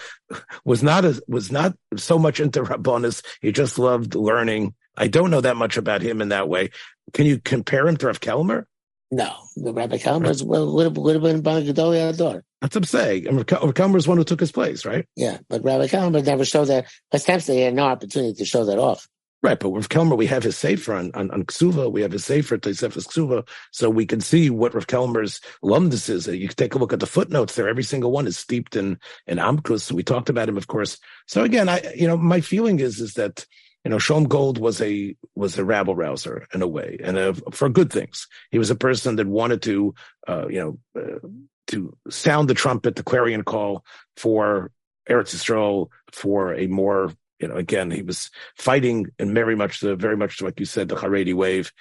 was 0.67 0.83
not 0.83 1.07
as 1.07 1.23
was 1.27 1.51
not 1.51 1.75
so 1.97 2.19
much 2.19 2.39
into 2.39 2.63
rabbonis. 2.63 3.25
He 3.41 3.51
just 3.51 3.79
loved 3.79 4.15
learning. 4.15 4.75
I 4.95 5.09
don't 5.09 5.31
know 5.31 5.41
that 5.41 5.57
much 5.57 5.79
about 5.79 6.03
him 6.03 6.21
in 6.21 6.29
that 6.29 6.51
way. 6.51 6.69
Can 7.15 7.25
you 7.25 7.39
compare 7.39 7.89
him 7.89 7.97
to 7.97 8.09
Rav 8.09 8.21
Kelmer? 8.21 8.67
No, 9.13 9.31
the 9.57 9.75
Rabbi 9.75 9.99
Kelmer 9.99 10.43
would 10.43 10.85
have, 10.87 10.97
would 10.97 11.15
have 11.15 11.23
been 11.23 11.43
Ban 11.43 11.65
Gedolei 11.65 12.09
Ador. 12.09 12.43
That's 12.63 12.75
what 12.75 12.81
I'm 12.81 12.85
saying. 12.85 13.27
And 13.27 13.97
is 13.97 14.09
one 14.09 14.17
who 14.17 14.25
took 14.25 14.41
his 14.41 14.53
place, 14.53 14.87
right? 14.87 15.07
Yeah, 15.17 15.37
but 15.51 15.63
Rabbi 15.63 15.87
Kelmer 15.87 16.25
never 16.25 16.47
showed 16.47 16.65
that. 16.67 16.87
West 17.13 17.27
Hempstead 17.27 17.59
had 17.59 17.75
no 17.75 17.85
opportunity 17.85 18.33
to 18.33 18.47
show 18.47 18.65
that 18.65 18.79
off. 18.79 19.07
Right, 19.43 19.61
but 19.61 19.69
with 19.69 19.91
Kelmer, 19.91 20.17
we 20.17 20.27
have 20.27 20.45
his 20.45 20.57
sefer 20.57 20.95
on, 20.95 21.11
on, 21.13 21.31
on 21.31 21.43
Ksuva. 21.43 21.93
We 21.93 22.01
have 22.01 22.13
his 22.13 22.25
sefer, 22.25 22.57
Tosefes 22.57 23.07
Ksuva, 23.07 23.47
so 23.71 23.91
we 23.91 24.07
can 24.07 24.23
see 24.23 24.49
what 24.49 24.73
Rav 24.73 24.87
Kelmer's 24.87 25.43
lumdus 25.63 26.09
is. 26.09 26.27
You 26.27 26.49
can 26.49 26.57
take 26.57 26.75
a 26.75 26.79
look 26.79 26.95
at 26.95 27.01
the 27.01 27.07
footnotes 27.07 27.55
there. 27.55 27.69
Every 27.69 27.83
single 27.83 28.13
one 28.13 28.27
is 28.27 28.39
steeped 28.39 28.77
in 28.77 28.99
in 29.27 29.37
Amkus. 29.37 29.93
We 29.93 30.05
talked 30.05 30.31
about 30.31 30.49
him, 30.49 30.57
of 30.57 30.69
course. 30.69 30.97
So 31.27 31.43
again, 31.43 31.69
I 31.69 31.93
you 31.95 32.07
know 32.07 32.17
my 32.17 32.41
feeling 32.41 32.81
is 32.81 32.99
is 33.01 33.15
that 33.15 33.45
you 33.85 33.91
know, 33.91 33.99
Shalom 33.99 34.25
Gold 34.25 34.59
was 34.59 34.81
a 34.81 35.17
was 35.35 35.59
a 35.59 35.65
rabble 35.65 35.97
rouser 35.97 36.47
in 36.55 36.63
a 36.63 36.69
way, 36.69 36.99
and 37.03 37.19
a, 37.19 37.35
for 37.51 37.69
good 37.69 37.93
things. 37.93 38.29
He 38.51 38.59
was 38.59 38.71
a 38.71 38.77
person 38.77 39.17
that 39.17 39.27
wanted 39.27 39.63
to, 39.63 39.95
uh, 40.29 40.47
you 40.49 40.61
know, 40.95 41.01
uh, 41.01 41.27
to 41.69 41.97
sound 42.09 42.49
the 42.49 42.55
trumpet, 42.55 42.97
the 42.97 43.03
clarion 43.03 43.43
call 43.43 43.85
for 44.17 44.71
Eretz 45.09 45.35
Yisrael, 45.35 45.89
for 46.13 46.55
a 46.55 46.69
more, 46.69 47.13
you 47.41 47.49
know, 47.49 47.55
again, 47.55 47.91
he 47.91 48.03
was 48.03 48.31
fighting 48.57 49.07
and 49.19 49.35
very 49.35 49.57
much 49.57 49.81
the 49.81 49.97
very 49.97 50.17
much 50.17 50.41
like 50.41 50.61
you 50.61 50.67
said, 50.67 50.89
the 50.89 50.97
Haredi 50.97 51.35
wave, 51.35 51.73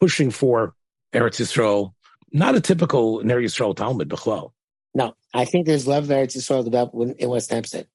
pushing 0.00 0.30
for 0.30 0.74
Eretz 1.12 1.40
Yisrael. 1.40 1.92
Not 2.30 2.54
a 2.54 2.60
typical 2.60 3.24
Ner 3.24 3.40
Yisrael 3.40 3.74
Talmud, 3.74 4.08
Bechlal. 4.08 4.52
No, 4.94 5.14
I 5.34 5.44
think 5.44 5.66
there's 5.66 5.88
love 5.88 6.04
of 6.04 6.10
Eretz 6.10 6.36
Yisrael 6.36 6.64
developed 6.64 6.94
in 7.18 7.28
West 7.28 7.50
Hempstead 7.50 7.88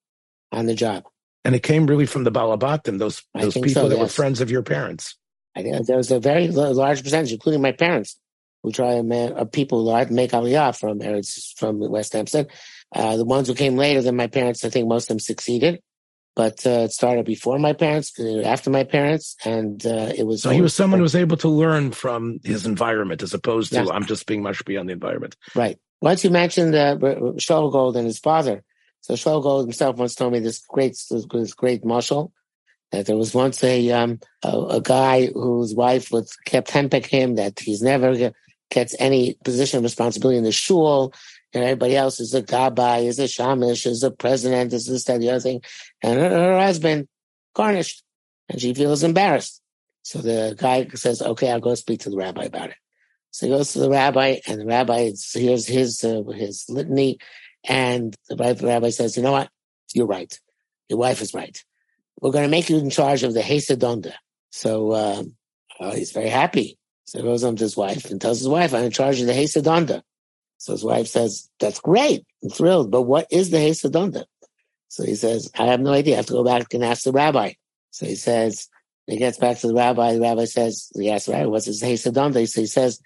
on 0.51 0.65
the 0.65 0.75
job. 0.75 1.05
And 1.45 1.55
it 1.55 1.63
came 1.63 1.87
really 1.87 2.05
from 2.05 2.23
the 2.23 2.31
Balabatim, 2.31 2.99
those 2.99 3.21
those 3.33 3.53
people 3.53 3.69
so, 3.69 3.89
that 3.89 3.97
yes. 3.97 4.01
were 4.01 4.07
friends 4.07 4.41
of 4.41 4.49
your 4.49 4.63
parents. 4.63 5.17
I 5.55 5.61
think 5.61 5.85
there 5.85 5.97
was 5.97 6.11
a 6.11 6.19
very 6.19 6.47
large 6.47 7.03
percentage, 7.03 7.31
including 7.31 7.61
my 7.61 7.73
parents, 7.73 8.17
who 8.63 8.71
try 8.71 8.95
to 8.95 9.03
make, 9.03 9.31
uh, 9.35 9.45
people 9.45 9.83
who 9.83 10.13
make 10.13 10.31
Aliyah 10.31 10.77
from 10.77 10.99
from 11.57 11.79
West 11.91 12.13
Hempstead. 12.13 12.49
Uh, 12.95 13.17
the 13.17 13.25
ones 13.25 13.47
who 13.47 13.55
came 13.55 13.75
later 13.75 14.01
than 14.01 14.15
my 14.15 14.27
parents, 14.27 14.63
I 14.63 14.69
think 14.69 14.87
most 14.87 15.05
of 15.05 15.09
them 15.09 15.19
succeeded. 15.19 15.81
But 16.35 16.65
uh, 16.65 16.85
it 16.85 16.91
started 16.91 17.25
before 17.25 17.59
my 17.59 17.73
parents, 17.73 18.19
after 18.19 18.71
my 18.71 18.83
parents, 18.83 19.35
and 19.45 19.85
uh, 19.85 20.11
it 20.17 20.25
was. 20.25 20.41
So 20.41 20.49
he 20.49 20.61
was 20.61 20.73
someone 20.73 20.99
who 20.99 21.03
was 21.03 21.15
able 21.15 21.37
to 21.37 21.49
learn 21.49 21.91
from 21.91 22.39
his 22.43 22.65
environment, 22.65 23.21
as 23.21 23.35
opposed 23.35 23.71
to 23.73 23.91
I'm 23.91 24.05
just 24.05 24.25
being 24.25 24.41
much 24.41 24.65
beyond 24.65 24.89
the 24.89 24.93
environment. 24.93 25.35
Right. 25.53 25.77
Once 26.01 26.23
you 26.23 26.31
mentioned 26.31 26.73
uh, 26.73 26.97
Shaul 27.37 27.71
Gold 27.71 27.95
and 27.97 28.07
his 28.07 28.17
father, 28.17 28.63
so 29.03 29.41
Gold 29.41 29.65
himself 29.65 29.97
once 29.97 30.15
told 30.15 30.33
me 30.33 30.39
this 30.39 30.63
great, 30.67 30.97
this 31.09 31.53
great 31.53 31.83
marshal 31.83 32.31
that 32.91 33.05
there 33.05 33.17
was 33.17 33.33
once 33.33 33.63
a 33.63 33.91
um, 33.91 34.19
a, 34.43 34.57
a, 34.57 34.81
guy 34.81 35.25
whose 35.25 35.73
wife 35.73 36.11
was 36.11 36.35
kept 36.45 36.69
henpeck 36.69 37.07
him 37.07 37.35
that 37.35 37.59
he's 37.59 37.81
never 37.81 38.31
gets 38.69 38.95
any 38.99 39.35
position 39.43 39.77
of 39.77 39.83
responsibility 39.83 40.37
in 40.37 40.43
the 40.43 40.51
shul, 40.51 41.11
and 41.53 41.63
everybody 41.63 41.95
else 41.95 42.19
is 42.19 42.33
a 42.33 42.41
gabbai, 42.41 43.05
is 43.05 43.19
a 43.19 43.23
shamish, 43.23 43.85
is 43.85 44.03
a 44.03 44.11
president, 44.11 44.73
is 44.73 44.85
this, 44.85 45.03
that, 45.05 45.19
the 45.19 45.29
other 45.29 45.39
thing. 45.39 45.61
And 46.01 46.19
her, 46.19 46.29
her 46.29 46.59
husband 46.59 47.07
garnished 47.53 48.03
and 48.49 48.61
she 48.61 48.73
feels 48.73 49.03
embarrassed. 49.03 49.61
So 50.03 50.19
the 50.19 50.55
guy 50.57 50.87
says, 50.95 51.21
okay, 51.21 51.51
I'll 51.51 51.59
go 51.59 51.75
speak 51.75 52.01
to 52.01 52.09
the 52.09 52.17
rabbi 52.17 52.45
about 52.45 52.69
it. 52.69 52.75
So 53.31 53.47
he 53.47 53.51
goes 53.51 53.73
to 53.73 53.79
the 53.79 53.89
rabbi 53.89 54.39
and 54.47 54.61
the 54.61 54.65
rabbi 54.65 55.11
hears 55.33 55.65
his, 55.65 56.03
uh, 56.03 56.23
his 56.35 56.65
litany. 56.69 57.19
And 57.67 58.15
the 58.29 58.35
rabbi 58.61 58.89
says, 58.89 59.15
you 59.15 59.23
know 59.23 59.31
what? 59.31 59.49
You're 59.93 60.07
right. 60.07 60.37
Your 60.89 60.99
wife 60.99 61.21
is 61.21 61.33
right. 61.33 61.63
We're 62.19 62.31
going 62.31 62.45
to 62.45 62.51
make 62.51 62.69
you 62.69 62.77
in 62.77 62.89
charge 62.89 63.23
of 63.23 63.33
the 63.33 63.41
Hesadonda. 63.41 64.13
So, 64.51 64.93
um, 64.93 65.35
uh, 65.79 65.91
he's 65.91 66.11
very 66.11 66.29
happy. 66.29 66.77
So 67.05 67.19
he 67.19 67.23
goes 67.23 67.43
home 67.43 67.55
to 67.55 67.63
his 67.63 67.75
wife 67.75 68.05
and 68.05 68.21
tells 68.21 68.39
his 68.39 68.47
wife, 68.47 68.73
I'm 68.73 68.83
in 68.83 68.91
charge 68.91 69.19
of 69.19 69.27
the 69.27 69.33
Hesadonda. 69.33 70.01
So 70.57 70.71
his 70.71 70.83
wife 70.83 71.07
says, 71.07 71.49
That's 71.59 71.79
great. 71.79 72.25
I'm 72.41 72.49
thrilled. 72.49 72.91
But 72.91 73.01
what 73.01 73.27
is 73.31 73.49
the 73.49 73.57
Hesadonda? 73.57 74.25
So 74.87 75.03
he 75.03 75.15
says, 75.15 75.51
I 75.57 75.65
have 75.65 75.81
no 75.81 75.91
idea. 75.91 76.13
I 76.13 76.17
have 76.17 76.27
to 76.27 76.33
go 76.33 76.43
back 76.43 76.73
and 76.73 76.83
ask 76.83 77.03
the 77.03 77.11
rabbi. 77.11 77.53
So 77.91 78.05
he 78.05 78.15
says, 78.15 78.69
he 79.07 79.17
gets 79.17 79.37
back 79.37 79.59
to 79.59 79.67
the 79.67 79.73
rabbi. 79.73 80.13
The 80.13 80.21
rabbi 80.21 80.45
says, 80.45 80.91
he 80.95 81.09
asks 81.09 81.25
the 81.25 81.33
rabbi, 81.33 81.45
what's 81.47 81.65
his 81.65 81.81
Hesadonda? 81.81 82.47
So 82.47 82.61
he 82.61 82.67
says, 82.67 82.99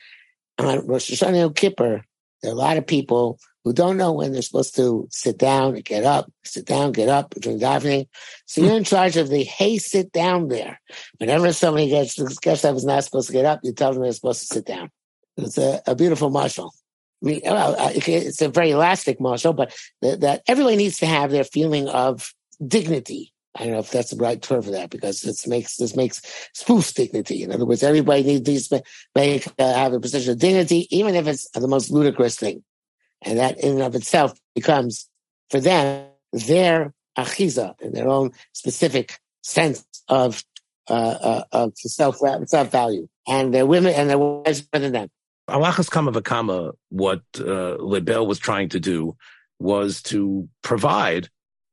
on 0.58 0.86
Rosh 0.86 1.10
Hashanah 1.10 1.56
Kippur, 1.56 2.04
there 2.42 2.52
are 2.52 2.54
a 2.54 2.58
lot 2.58 2.78
of 2.78 2.86
people 2.86 3.40
who 3.68 3.74
don't 3.74 3.98
know 3.98 4.14
when 4.14 4.32
they're 4.32 4.42
supposed 4.42 4.78
to 4.78 5.10
sit 5.12 5.38
down 5.38 5.76
and 5.76 5.84
get 5.84 6.06
up, 6.06 6.32
sit 6.46 6.66
down, 6.66 6.94
get 6.94 7.10
up 7.10 7.32
during 7.32 7.60
davening. 7.60 8.08
So 8.46 8.62
you're 8.62 8.78
in 8.78 8.86
charge 8.86 9.18
of 9.18 9.28
the 9.28 9.44
hey, 9.44 9.78
sit 9.78 10.14
down 10.14 10.48
there. 10.48 10.80
Whenever 11.18 11.52
somebody 11.52 11.90
gets 11.90 12.16
gets 12.40 12.64
up 12.64 12.78
is 12.78 12.86
not 12.86 13.04
supposed 13.04 13.28
to 13.28 13.34
get 13.34 13.44
up, 13.44 13.60
you 13.64 13.74
tell 13.74 13.92
them 13.92 14.04
they're 14.04 14.14
supposed 14.14 14.40
to 14.40 14.46
sit 14.46 14.66
down. 14.66 14.90
It's 15.36 15.58
a, 15.58 15.82
a 15.86 15.96
beautiful 15.96 16.30
marshal. 16.30 16.74
I 17.22 17.26
mean, 17.26 17.42
well, 17.44 17.76
it's 17.78 18.42
a 18.42 18.48
very 18.48 18.72
elastic 18.72 19.20
marshal, 19.20 19.52
but 19.52 19.76
that, 20.02 20.22
that 20.22 20.44
everybody 20.48 20.78
needs 20.78 21.00
to 21.00 21.06
have 21.06 21.30
their 21.30 21.44
feeling 21.44 21.90
of 21.90 22.34
dignity. 22.66 23.34
I 23.54 23.64
don't 23.64 23.74
know 23.74 23.80
if 23.80 23.92
that's 23.92 24.12
the 24.12 24.24
right 24.24 24.42
term 24.42 24.62
for 24.62 24.72
that 24.72 24.92
because 24.92 25.20
this 25.22 25.46
makes 25.46 25.76
this 25.76 25.94
makes 25.94 26.22
spoof 26.54 26.94
dignity. 26.94 27.44
In 27.44 27.52
other 27.52 27.66
words, 27.66 27.84
everybody 27.84 28.24
needs 28.24 28.70
to 28.70 28.82
make 29.14 29.46
uh, 29.60 29.74
have 29.74 29.92
a 29.92 30.00
position 30.00 30.32
of 30.32 30.40
dignity, 30.40 30.88
even 30.90 31.16
if 31.16 31.28
it's 31.28 31.50
the 31.50 31.68
most 31.68 31.92
ludicrous 31.92 32.38
thing, 32.38 32.64
and 33.22 33.40
that 33.40 33.60
in 33.60 33.74
and 33.74 33.82
of 33.82 33.96
itself 33.96 34.38
becomes 34.56 35.10
for 35.50 35.60
them 35.60 36.08
their 36.34 36.94
achiza 37.18 37.74
and 37.82 37.94
their 37.94 38.08
own 38.08 38.32
specific 38.54 39.20
sense 39.42 39.86
of 40.08 40.44
uh, 40.90 40.94
uh, 40.94 41.44
of 41.52 41.74
self 41.78 42.18
self 42.46 42.72
value, 42.72 43.08
and 43.28 43.54
their 43.54 43.66
women 43.66 43.94
and 43.94 44.10
their 44.10 44.18
wives 44.18 44.62
better 44.62 44.84
than 44.86 44.94
them. 44.94 45.10
Alachas 45.50 45.90
Kama 45.90 46.12
Vakama, 46.12 46.74
what 46.90 47.22
uh, 47.40 47.76
Lebel 47.76 48.28
was 48.28 48.40
trying 48.40 48.70
to 48.70 48.80
do 48.80 49.16
was 49.60 50.02
to 50.04 50.48
provide 50.62 51.30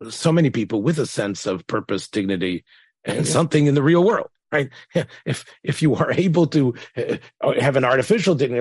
so 0.08 0.32
many 0.32 0.50
people 0.50 0.82
with 0.82 0.98
a 0.98 1.06
sense 1.06 1.46
of 1.46 1.66
purpose, 1.66 2.08
dignity, 2.08 2.64
and 3.04 3.26
something 3.26 3.66
in 3.66 3.74
the 3.74 3.82
real 3.82 4.02
world. 4.02 4.30
Right? 4.52 4.70
If 5.26 5.44
if 5.62 5.82
you 5.82 5.94
are 5.96 6.12
able 6.26 6.46
to 6.48 6.74
uh, 6.96 7.60
have 7.60 7.76
an 7.76 7.84
artificial 7.84 8.34
dignity, 8.34 8.60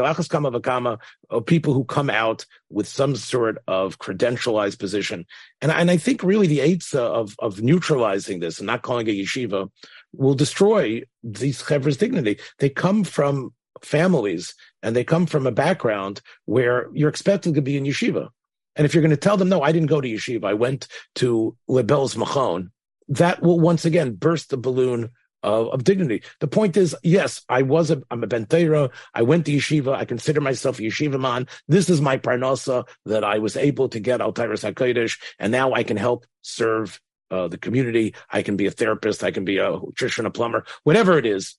of 1.29 1.45
people 1.45 1.73
who 1.73 1.83
come 1.83 2.09
out 2.09 2.45
with 2.69 2.87
some 2.87 3.15
sort 3.15 3.57
of 3.67 3.99
credentialized 3.99 4.79
position, 4.79 5.25
and 5.61 5.71
and 5.71 5.91
I 5.91 5.97
think 5.97 6.23
really 6.23 6.47
the 6.47 6.61
eights 6.61 6.93
of 6.93 7.35
of 7.39 7.61
neutralizing 7.61 8.39
this 8.39 8.59
and 8.59 8.67
not 8.67 8.81
calling 8.81 9.07
it 9.07 9.11
yeshiva 9.11 9.69
will 10.13 10.35
destroy 10.35 11.01
these 11.23 11.61
chevra's 11.61 11.97
dignity. 11.97 12.39
They 12.59 12.69
come 12.69 13.03
from 13.03 13.53
families 13.81 14.55
and 14.81 14.95
they 14.95 15.03
come 15.03 15.25
from 15.25 15.47
a 15.47 15.51
background 15.51 16.21
where 16.45 16.89
you're 16.93 17.09
expected 17.09 17.55
to 17.55 17.61
be 17.61 17.77
in 17.77 17.83
yeshiva. 17.83 18.29
And 18.75 18.85
if 18.85 18.93
you're 18.93 19.01
going 19.01 19.11
to 19.11 19.17
tell 19.17 19.37
them, 19.37 19.49
no, 19.49 19.61
I 19.61 19.71
didn't 19.71 19.87
go 19.87 20.01
to 20.01 20.07
yeshiva, 20.07 20.45
I 20.45 20.53
went 20.53 20.87
to 21.15 21.55
Lebel's 21.67 22.15
Machon, 22.15 22.69
that 23.09 23.41
will 23.41 23.59
once 23.59 23.85
again 23.85 24.13
burst 24.13 24.49
the 24.49 24.57
balloon 24.57 25.09
of, 25.43 25.67
of, 25.69 25.83
dignity. 25.83 26.23
The 26.39 26.47
point 26.47 26.77
is, 26.77 26.95
yes, 27.03 27.41
I 27.49 27.61
was 27.61 27.91
a, 27.91 28.01
I'm 28.09 28.23
a 28.23 28.27
bentera. 28.27 28.91
I 29.13 29.21
went 29.21 29.45
to 29.45 29.51
yeshiva. 29.51 29.93
I 29.93 30.05
consider 30.05 30.41
myself 30.41 30.79
a 30.79 30.83
yeshiva 30.83 31.19
man. 31.19 31.47
This 31.67 31.89
is 31.89 32.01
my 32.01 32.17
parnasa 32.17 32.87
that 33.05 33.23
I 33.23 33.39
was 33.39 33.57
able 33.57 33.89
to 33.89 33.99
get 33.99 34.21
al 34.21 34.33
HaKodesh, 34.33 35.19
and 35.39 35.51
now 35.51 35.73
I 35.73 35.83
can 35.83 35.97
help 35.97 36.25
serve 36.41 36.99
uh, 37.29 37.47
the 37.47 37.57
community. 37.57 38.15
I 38.29 38.41
can 38.41 38.55
be 38.55 38.67
a 38.67 38.71
therapist. 38.71 39.23
I 39.23 39.31
can 39.31 39.45
be 39.45 39.57
a 39.57 39.71
nutrition, 39.71 40.25
a 40.25 40.31
plumber, 40.31 40.65
whatever 40.83 41.17
it 41.17 41.25
is. 41.25 41.55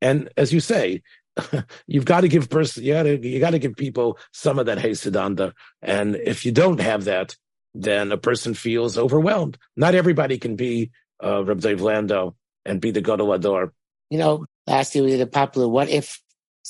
And 0.00 0.28
as 0.36 0.52
you 0.52 0.60
say, 0.60 1.02
you've 1.86 2.04
got 2.04 2.20
to 2.20 2.28
give 2.28 2.48
person 2.48 2.84
you 2.84 2.92
got 2.92 3.02
to 3.04 3.26
you 3.26 3.40
got 3.40 3.50
to 3.50 3.58
give 3.58 3.74
people 3.74 4.18
some 4.32 4.58
of 4.58 4.66
that 4.66 4.78
hey 4.78 4.90
sedanda 4.90 5.52
and 5.82 6.14
if 6.14 6.46
you 6.46 6.52
don't 6.52 6.80
have 6.80 7.04
that 7.04 7.36
then 7.74 8.12
a 8.12 8.16
person 8.16 8.54
feels 8.54 8.96
overwhelmed 8.96 9.58
not 9.76 9.96
everybody 9.96 10.38
can 10.38 10.54
be 10.54 10.92
uh 11.24 11.44
Reb 11.44 11.60
Dov 11.60 11.80
Landau 11.80 12.34
and 12.64 12.80
be 12.80 12.90
the 12.90 13.00
Gadol 13.00 13.32
Ador. 13.32 13.72
You 14.10 14.18
know 14.18 14.46
last 14.66 14.94
year 14.94 15.04
we 15.04 15.10
did 15.10 15.20
a 15.20 15.26
popular 15.26 15.68
what 15.68 15.88
if 15.88 16.20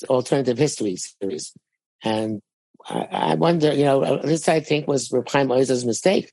alternative 0.09 0.59
history 0.59 0.97
series. 0.97 1.53
And 2.03 2.41
I, 2.89 3.09
I 3.11 3.35
wonder 3.35 3.73
you 3.73 3.85
know 3.85 4.19
this 4.19 4.49
I 4.49 4.61
think 4.61 4.89
was 4.89 5.11
Reb 5.13 5.29
Chaim 5.29 5.49
Oizer's 5.49 5.85
mistake. 5.85 6.33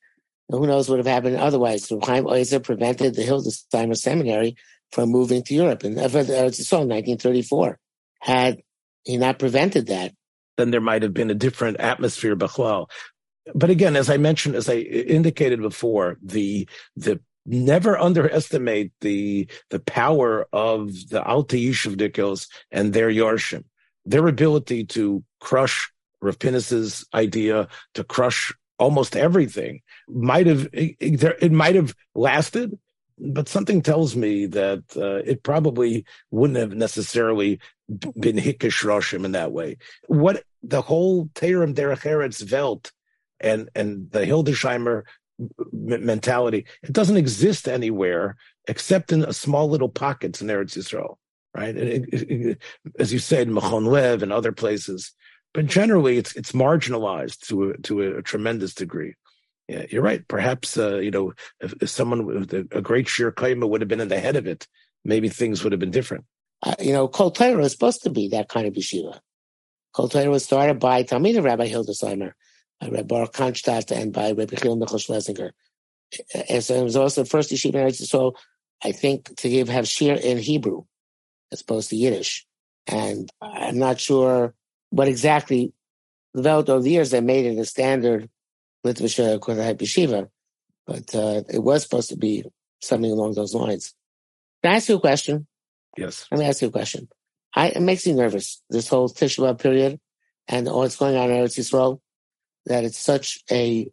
Who 0.50 0.67
knows 0.67 0.89
what 0.89 0.97
would 0.97 1.06
have 1.06 1.13
happened 1.13 1.38
otherwise? 1.38 1.89
Reb 1.91 2.04
Chaim 2.04 2.26
Oizer 2.26 2.63
prevented 2.63 3.15
the 3.15 3.24
Hildesheimer 3.24 3.97
Seminary 3.97 4.58
from 4.91 5.10
moving 5.10 5.43
to 5.43 5.54
Europe. 5.54 5.84
And 5.84 5.97
uh, 5.97 6.04
uh, 6.04 6.06
it's 6.06 6.71
in 6.71 6.89
1934 6.89 7.80
had 8.19 8.62
he 9.04 9.17
not 9.17 9.39
prevented 9.39 9.88
that, 9.88 10.13
then 10.58 10.71
there 10.71 10.82
might 10.82 11.02
have 11.02 11.13
been 11.13 11.32
a 11.32 11.36
different 11.36 11.80
atmosphere, 11.80 12.36
Bachlal. 12.36 12.88
But 13.56 13.71
again, 13.71 13.95
as 13.95 14.10
I 14.10 14.17
mentioned, 14.17 14.56
as 14.56 14.69
I 14.69 14.76
indicated 14.76 15.62
before, 15.62 16.17
the 16.21 16.67
the 16.95 17.19
never 17.46 17.98
underestimate 17.98 18.92
the 19.02 19.48
the 19.70 19.80
power 19.80 20.48
of 20.54 21.10
the 21.10 21.24
Alta 21.24 21.56
Yishuvdikos 21.56 22.48
and 22.72 22.94
their 22.94 23.10
Yarshim, 23.10 23.64
their 24.06 24.28
ability 24.28 24.86
to 24.86 25.24
crush 25.40 25.92
Rav 26.22 26.38
Pinnis's 26.38 27.06
idea, 27.14 27.68
to 27.96 28.04
crush 28.04 28.54
almost 28.78 29.16
everything. 29.16 29.82
Might 30.08 30.48
have 30.48 30.68
it, 30.74 30.96
it 31.00 31.52
might 31.52 31.76
have 31.76 31.96
lasted, 32.16 32.78
but 33.18 33.48
something 33.48 33.82
tells 33.82 34.16
me 34.16 34.46
that 34.48 34.84
uh, 34.96 35.22
it 35.30 35.44
probably 35.44 36.06
wouldn't 36.32 36.60
have 36.60 36.74
necessarily 36.74 37.60
been 38.20 38.38
hickish 38.38 38.84
roshim 38.84 39.26
in 39.26 39.34
that 39.34 39.52
way. 39.52 39.78
What 40.08 40.44
the 40.64 40.82
whole 40.82 41.26
Terim 41.28 41.74
Derech 41.76 42.04
Eretz 42.04 42.52
Welt 42.52 42.92
and 43.40 43.70
and 43.76 44.12
the 44.12 44.22
Hildesheimer 44.22 45.04
mentality, 45.72 46.66
it 46.84 46.94
doesn't 46.94 47.18
exist 47.18 47.68
anywhere 47.68 48.38
except 48.68 49.12
in 49.12 49.24
a 49.24 49.34
small 49.34 49.70
little 49.70 49.90
pockets 49.90 50.42
in 50.42 50.48
Eretz 50.48 50.78
Yisrael, 50.78 51.18
right? 51.56 51.76
It, 51.76 52.14
it, 52.14 52.32
it, 52.32 52.62
as 53.00 53.12
you 53.12 53.20
said, 53.20 53.48
Machon 53.48 53.88
Lev 53.88 54.24
and 54.24 54.32
other 54.32 54.52
places, 54.52 55.12
but 55.54 55.66
generally 55.66 56.18
it's 56.18 56.36
it's 56.36 56.52
marginalized 56.54 57.40
to 57.48 57.72
a, 57.72 57.78
to 57.80 58.02
a, 58.02 58.18
a 58.18 58.22
tremendous 58.22 58.74
degree. 58.74 59.16
Yeah, 59.68 59.86
you're 59.90 60.04
right. 60.04 60.28
Perhaps 60.28 60.78
uh, 60.78 60.98
you 60.98 61.12
know 61.12 61.34
if, 61.60 61.74
if 61.82 61.90
someone 61.90 62.26
with 62.26 62.54
a, 62.54 62.68
a 62.72 62.82
great 62.82 63.08
shir 63.08 63.32
kaima 63.32 63.68
would 63.68 63.82
have 63.82 63.88
been 63.88 64.02
in 64.02 64.10
the 64.10 64.20
head 64.20 64.36
of 64.36 64.48
it, 64.48 64.68
maybe 65.04 65.30
things 65.30 65.64
would 65.64 65.74
have 65.74 65.80
been 65.80 65.92
different. 65.92 66.26
Uh, 66.64 66.76
you 66.80 66.94
know, 66.94 67.08
Kol 67.08 67.32
Torah 67.32 67.64
is 67.64 67.72
supposed 67.72 68.04
to 68.04 68.10
be 68.10 68.30
that 68.30 68.50
kind 68.50 68.68
of 68.68 68.74
yeshiva. 68.74 69.20
Kol 69.94 70.10
Torah 70.10 70.30
was 70.30 70.44
started 70.44 70.80
by 70.80 71.04
Talmid 71.04 71.44
Rabbi 71.44 71.68
Hildesheimer, 71.68 72.34
by 72.82 72.88
Rabbi 72.88 73.04
Baruch 73.04 73.34
Kunstadt, 73.34 73.91
and 73.91 74.12
by 74.12 74.32
Rabbi 74.32 74.56
Chil 74.56 74.76
Michal 74.76 74.98
Schlesinger. 74.98 75.54
And 76.50 76.63
so 76.63 76.76
it 76.76 76.84
was 76.84 76.98
also 76.98 77.24
the 77.24 77.30
first 77.30 77.52
yeshiva 77.52 77.88
in 77.88 77.94
So 77.94 78.36
I 78.84 78.91
think 78.91 79.36
to 79.38 79.50
give 79.50 79.70
have 79.70 79.88
shir 79.88 80.13
in 80.13 80.38
Hebrew 80.38 80.84
as 81.52 81.62
opposed 81.62 81.89
to 81.91 81.96
Yiddish. 81.96 82.46
And 82.88 83.30
I'm 83.41 83.78
not 83.78 84.00
sure 84.00 84.54
what 84.89 85.08
exactly 85.08 85.74
developed 86.36 86.70
over 86.70 86.82
the 86.82 86.89
years 86.89 87.12
that 87.12 87.24
made 87.24 87.46
it 87.46 87.60
a 87.60 87.65
standard 87.65 88.30
Litvish 88.86 89.39
Kodahai 89.39 89.78
Yeshiva, 89.78 90.30
but 90.88 91.13
uh, 91.13 91.44
it 91.50 91.60
was 91.63 91.84
supposed 91.84 92.10
to 92.10 92.17
be 92.17 92.44
something 92.82 93.12
along 93.12 93.34
those 93.34 93.54
lines. 93.54 93.94
Can 94.63 94.74
I 94.74 94.76
ask 94.78 94.89
you 94.89 94.96
a 94.96 95.00
question? 95.00 95.48
Yes. 95.98 96.26
Let 96.32 96.39
me 96.39 96.46
ask 96.46 96.62
you 96.62 96.70
a 96.70 96.72
question. 96.72 97.08
I, 97.56 97.67
it 97.70 97.82
makes 97.82 98.08
me 98.08 98.13
nervous, 98.13 98.62
this 98.70 98.88
whole 98.88 99.10
Tisha 99.10 99.60
period 99.60 100.00
and 100.48 100.67
all 100.67 100.80
what's 100.80 100.96
going 100.96 101.15
on 101.15 101.30
in 101.30 101.38
Eretz 101.38 101.60
Yisrael, 101.60 102.00
that 102.65 102.84
it's 102.84 103.00
such 103.00 103.43
a, 103.52 103.89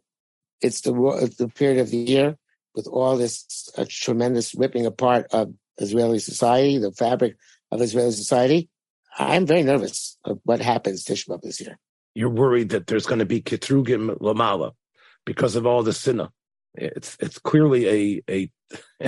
it's 0.61 0.81
the, 0.81 0.91
the 1.37 1.47
period 1.47 1.79
of 1.79 1.89
the 1.89 1.97
year 1.97 2.37
with 2.75 2.87
all 2.87 3.17
this 3.17 3.69
tremendous 3.89 4.55
ripping 4.55 4.85
apart 4.85 5.27
of 5.31 5.53
Israeli 5.77 6.19
society, 6.19 6.77
the 6.77 6.91
fabric 6.91 7.37
of 7.71 7.81
Israeli 7.81 8.11
society. 8.11 8.69
I'm 9.17 9.45
very 9.45 9.63
nervous 9.63 10.17
of 10.23 10.39
what 10.43 10.61
happens 10.61 11.03
Tisha 11.03 11.41
this 11.41 11.59
year. 11.61 11.77
You're 12.15 12.29
worried 12.29 12.69
that 12.69 12.87
there's 12.87 13.05
going 13.05 13.19
to 13.19 13.25
be 13.25 13.41
Kitrugim 13.41 14.17
Lamala 14.19 14.73
because 15.25 15.55
of 15.55 15.65
all 15.65 15.83
the 15.83 15.93
sinna. 15.93 16.31
It's 16.73 17.17
it's 17.19 17.39
clearly 17.39 17.87
a 17.87 18.21
a 18.29 18.51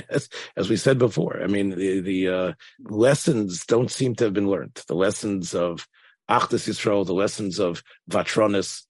as, 0.09 0.29
as 0.57 0.69
we 0.69 0.75
said 0.75 0.97
before. 0.97 1.41
I 1.41 1.47
mean 1.47 1.69
the 1.69 1.99
the 2.01 2.27
uh, 2.27 2.53
lessons 2.79 3.65
don't 3.65 3.91
seem 3.91 4.15
to 4.15 4.25
have 4.25 4.33
been 4.33 4.49
learned. 4.49 4.81
The 4.87 4.95
lessons 4.95 5.53
of 5.53 5.87
Achdus 6.29 6.67
Yisrael, 6.67 7.05
the 7.05 7.13
lessons 7.13 7.59
of 7.59 7.83
Vatronis, 8.09 8.83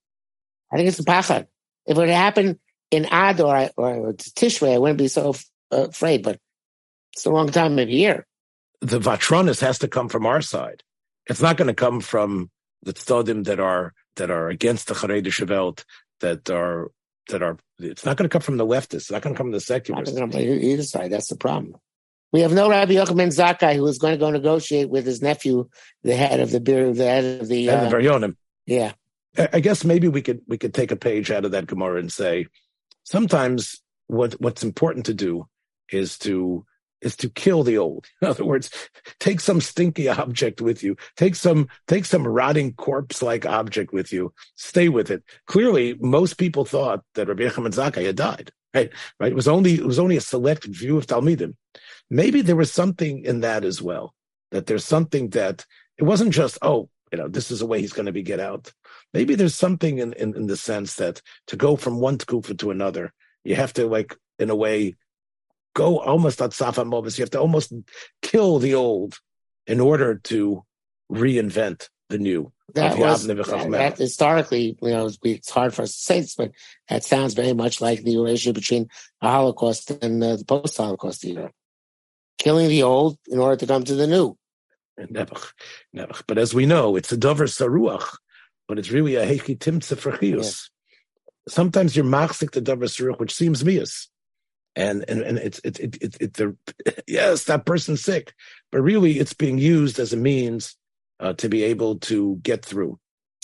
I 0.72 0.78
think 0.78 0.88
it's 0.88 1.00
a 1.00 1.04
pachad. 1.04 1.48
If 1.86 1.98
it 1.98 1.98
would 1.98 2.10
happen 2.10 2.60
in 2.92 3.06
Ad 3.06 3.42
or, 3.42 3.70
or 3.78 4.14
Tishrei, 4.14 4.76
I 4.76 4.78
wouldn't 4.78 5.00
be 5.00 5.08
so 5.08 5.34
uh, 5.72 5.88
afraid, 5.88 6.24
but 6.24 6.40
it's 7.14 7.26
a 7.26 7.32
long 7.32 7.50
time 7.50 7.80
of 7.80 7.90
year. 7.90 8.26
The 8.82 9.00
Vatronis 9.00 9.62
has 9.62 9.80
to 9.80 9.88
come 9.88 10.10
from 10.10 10.26
our 10.26 10.42
side. 10.42 10.84
It's 11.28 11.42
not 11.42 11.58
going 11.58 11.68
to 11.68 11.74
come 11.74 12.02
from 12.02 12.50
the 12.84 12.94
tzodim 12.94 13.46
that 13.46 13.60
are 13.60 13.94
that 14.16 14.32
are 14.32 14.50
against 14.50 14.88
the 14.88 14.96
Charedish 14.96 15.48
Welt, 15.48 15.86
that 16.20 16.50
are 16.50 16.92
that 17.30 17.44
are. 17.44 17.58
It's 17.80 18.06
not 18.06 18.18
going 18.18 18.30
to 18.30 18.34
come 18.34 18.42
from 18.42 18.58
the 18.58 18.66
leftists. 18.66 18.94
It's 18.94 19.12
not 19.12 19.22
going 19.22 19.36
to 19.36 19.38
come 19.38 19.48
from 19.48 19.52
the 19.52 19.60
secularists. 19.60 20.16
Not 20.16 20.32
from 20.32 20.42
either 20.42 20.84
side. 20.84 21.12
That's 21.12 21.30
the 21.30 21.36
problem. 21.36 21.76
We 22.34 22.42
have 22.42 22.54
no 22.54 22.70
Rabbi 22.70 22.94
Yochanan 22.94 23.36
Zakkai 23.36 23.76
who 23.76 23.86
is 23.88 23.98
going 23.98 24.14
to 24.14 24.18
go 24.18 24.32
negotiate 24.32 24.90
with 24.90 25.06
his 25.06 25.22
nephew, 25.22 25.70
the 26.04 26.16
head 26.16 26.40
of 26.40 26.50
the 26.52 26.62
beer, 26.62 26.92
the 26.94 27.06
head 27.06 27.42
of 27.42 27.48
the. 27.48 27.70
Uh, 27.70 27.90
the 27.90 28.36
yeah. 28.66 28.94
I 29.38 29.60
guess 29.60 29.86
maybe 29.86 30.08
we 30.08 30.22
could 30.22 30.42
we 30.48 30.58
could 30.58 30.74
take 30.74 30.92
a 30.92 30.98
page 30.98 31.32
out 31.32 31.46
of 31.46 31.52
that 31.52 31.68
Gemara 31.68 32.00
and 32.00 32.12
say, 32.12 32.48
sometimes 33.04 33.82
what 34.08 34.34
what's 34.42 34.64
important 34.64 35.06
to 35.06 35.14
do 35.14 35.48
is 35.90 36.18
to 36.20 36.66
is 37.02 37.16
to 37.18 37.30
kill 37.30 37.64
the 37.64 37.78
old. 37.78 38.06
In 38.22 38.28
other 38.28 38.46
words, 38.46 38.70
take 39.20 39.40
some 39.40 39.60
stinky 39.60 40.08
object 40.08 40.62
with 40.62 40.84
you. 40.84 40.96
Take 41.18 41.36
some, 41.36 41.68
take 41.88 42.06
some 42.06 42.28
rotting 42.28 42.74
corpse 42.74 43.22
like 43.22 43.46
object 43.46 43.92
with 43.92 44.14
you. 44.14 44.34
Stay 44.56 44.90
with 44.90 45.12
it. 45.12 45.24
Clearly, 45.48 45.96
most 46.00 46.38
people 46.38 46.64
thought 46.64 47.04
that 47.16 47.28
Rabbi 47.28 47.44
Yochanan 47.44 47.74
Zakkai 47.74 48.06
had 48.06 48.16
died. 48.16 48.52
Right. 48.74 48.92
Right. 49.20 49.32
It 49.32 49.36
was 49.36 49.50
only, 49.50 49.74
it 49.74 49.86
was 49.86 50.00
only 50.00 50.16
a 50.16 50.22
select 50.22 50.64
view 50.64 50.98
of 50.98 51.06
Talmidim. 51.06 51.56
Maybe 52.10 52.42
there 52.42 52.56
was 52.56 52.72
something 52.72 53.24
in 53.24 53.42
that 53.42 53.66
as 53.66 53.82
well, 53.82 54.14
that 54.52 54.66
there's 54.66 54.86
something 54.86 55.30
that 55.32 55.66
it 55.98 56.04
wasn't 56.04 56.34
just, 56.34 56.58
oh, 56.62 56.90
you 57.12 57.18
know, 57.18 57.28
this 57.28 57.52
is 57.52 57.62
a 57.62 57.66
way 57.66 57.82
he's 57.82 57.92
going 57.92 58.06
to 58.06 58.14
be 58.14 58.24
get 58.24 58.40
out. 58.40 58.72
Maybe 59.14 59.36
there's 59.36 59.56
something 59.56 60.00
in, 60.00 60.14
in, 60.14 60.36
in 60.36 60.48
the 60.48 60.58
sense 60.58 60.96
that 60.96 61.22
to 61.48 61.58
go 61.58 61.76
from 61.76 62.00
one 62.00 62.18
tkufa 62.18 62.58
to 62.60 62.72
another, 62.72 63.14
you 63.44 63.56
have 63.56 63.74
to 63.74 63.88
like, 63.88 64.16
in 64.40 64.50
a 64.50 64.56
way, 64.56 64.96
go 65.74 66.00
almost 66.00 66.42
at 66.42 66.54
Safa 66.54 66.84
Mobus. 66.84 67.18
You 67.18 67.24
have 67.24 67.32
to 67.32 67.40
almost 67.40 67.74
kill 68.22 68.60
the 68.60 68.76
old 68.76 69.20
in 69.68 69.80
order 69.80 70.16
to 70.16 70.64
reinvent 71.12 71.90
the 72.10 72.18
new. 72.18 72.52
That 72.74 72.98
was 72.98 73.28
that, 73.28 73.36
that 73.72 73.98
historically, 73.98 74.78
you 74.82 74.90
know, 74.90 75.10
it's 75.24 75.50
hard 75.50 75.74
for 75.74 75.82
us 75.82 75.94
to 75.94 76.02
say 76.02 76.22
this, 76.22 76.36
but 76.36 76.52
that 76.88 77.04
sounds 77.04 77.34
very 77.34 77.52
much 77.52 77.82
like 77.82 78.04
the 78.04 78.16
relationship 78.16 78.56
between 78.56 78.88
the 79.22 79.28
Holocaust 79.28 79.92
and 79.92 80.24
uh, 80.24 80.38
the 80.38 80.46
post-Holocaust 80.46 81.26
era. 81.26 81.52
Killing 82.38 82.70
the 82.70 82.84
old 82.84 83.18
in 83.28 83.40
order 83.40 83.58
to 83.58 83.68
come 83.68 83.84
to 83.84 83.96
the 83.96 84.08
new. 84.08 84.38
Never, 85.10 85.36
never. 85.92 86.14
But 86.28 86.38
as 86.38 86.54
we 86.54 86.66
know, 86.66 86.96
it's 86.96 87.12
a 87.12 87.18
dover 87.18 87.46
saruach, 87.46 88.08
but 88.72 88.80
it's 88.80 88.90
really 88.90 89.16
a 89.16 89.26
heiki 89.26 89.58
timtze 89.58 89.98
for 89.98 90.18
yeah. 90.24 90.42
Sometimes 91.46 91.94
you're 91.94 92.06
machzik 92.06 92.52
the 92.52 92.62
dover 92.62 92.86
saruach, 92.86 93.20
which 93.20 93.36
seems 93.36 93.66
mias. 93.66 94.08
And 94.78 95.04
and 95.10 95.20
and 95.24 95.38
it's 95.38 95.60
it's 95.66 95.78
it's 95.78 95.98
it's, 96.00 96.18
it's 96.22 96.40
a, 96.40 96.54
yes 97.06 97.44
that 97.44 97.66
person's 97.66 98.02
sick. 98.02 98.34
But 98.72 98.80
really 98.80 99.20
it's 99.20 99.34
being 99.34 99.58
used 99.58 100.00
as 100.00 100.14
a 100.14 100.18
means 100.18 100.78
uh, 101.20 101.34
to 101.34 101.50
be 101.50 101.64
able 101.64 102.00
to 102.12 102.38
get 102.42 102.64
through. 102.64 102.98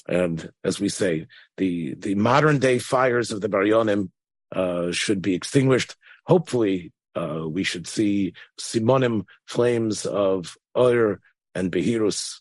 And 0.08 0.50
as 0.64 0.80
we 0.80 0.88
say 0.88 1.28
the 1.58 1.96
the 1.96 2.16
modern 2.16 2.60
day 2.60 2.80
fires 2.80 3.30
of 3.30 3.42
the 3.42 3.50
baryonim 3.50 4.12
uh, 4.56 4.94
should 4.94 5.22
be 5.22 5.36
extinguished. 5.36 5.98
Hopefully 6.26 6.94
uh, 7.16 7.44
we 7.46 7.66
should 7.66 7.86
see 7.86 8.32
simonim 8.58 9.26
flames 9.46 10.06
of 10.06 10.56
oir 10.74 11.20
and 11.54 11.70
behirus 11.70 12.40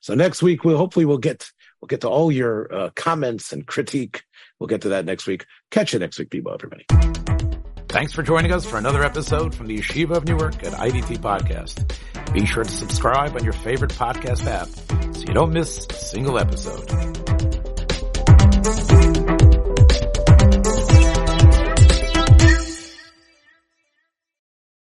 so 0.00 0.14
next 0.14 0.42
week 0.42 0.64
we'll 0.64 0.76
hopefully 0.76 1.04
we'll 1.06 1.18
get 1.18 1.50
we'll 1.80 1.86
get 1.86 2.02
to 2.02 2.08
all 2.08 2.30
your 2.30 2.72
uh, 2.72 2.90
comments 2.94 3.52
and 3.52 3.66
critique 3.66 4.22
We'll 4.58 4.68
get 4.68 4.82
to 4.82 4.90
that 4.90 5.04
next 5.04 5.26
week. 5.26 5.46
Catch 5.70 5.92
you 5.92 5.98
next 5.98 6.18
week, 6.18 6.30
people, 6.30 6.52
everybody. 6.52 6.86
Thanks 7.88 8.12
for 8.12 8.22
joining 8.22 8.52
us 8.52 8.64
for 8.64 8.78
another 8.78 9.02
episode 9.04 9.54
from 9.54 9.66
the 9.66 9.78
Yeshiva 9.78 10.16
of 10.16 10.24
Newark 10.24 10.64
at 10.64 10.72
IDT 10.72 11.18
Podcast. 11.18 11.92
Be 12.32 12.44
sure 12.44 12.64
to 12.64 12.70
subscribe 12.70 13.36
on 13.36 13.44
your 13.44 13.52
favorite 13.52 13.92
podcast 13.92 14.46
app 14.46 14.68
so 15.14 15.20
you 15.22 15.34
don't 15.34 15.52
miss 15.52 15.86
a 15.88 15.94
single 15.94 16.38
episode. 16.38 16.86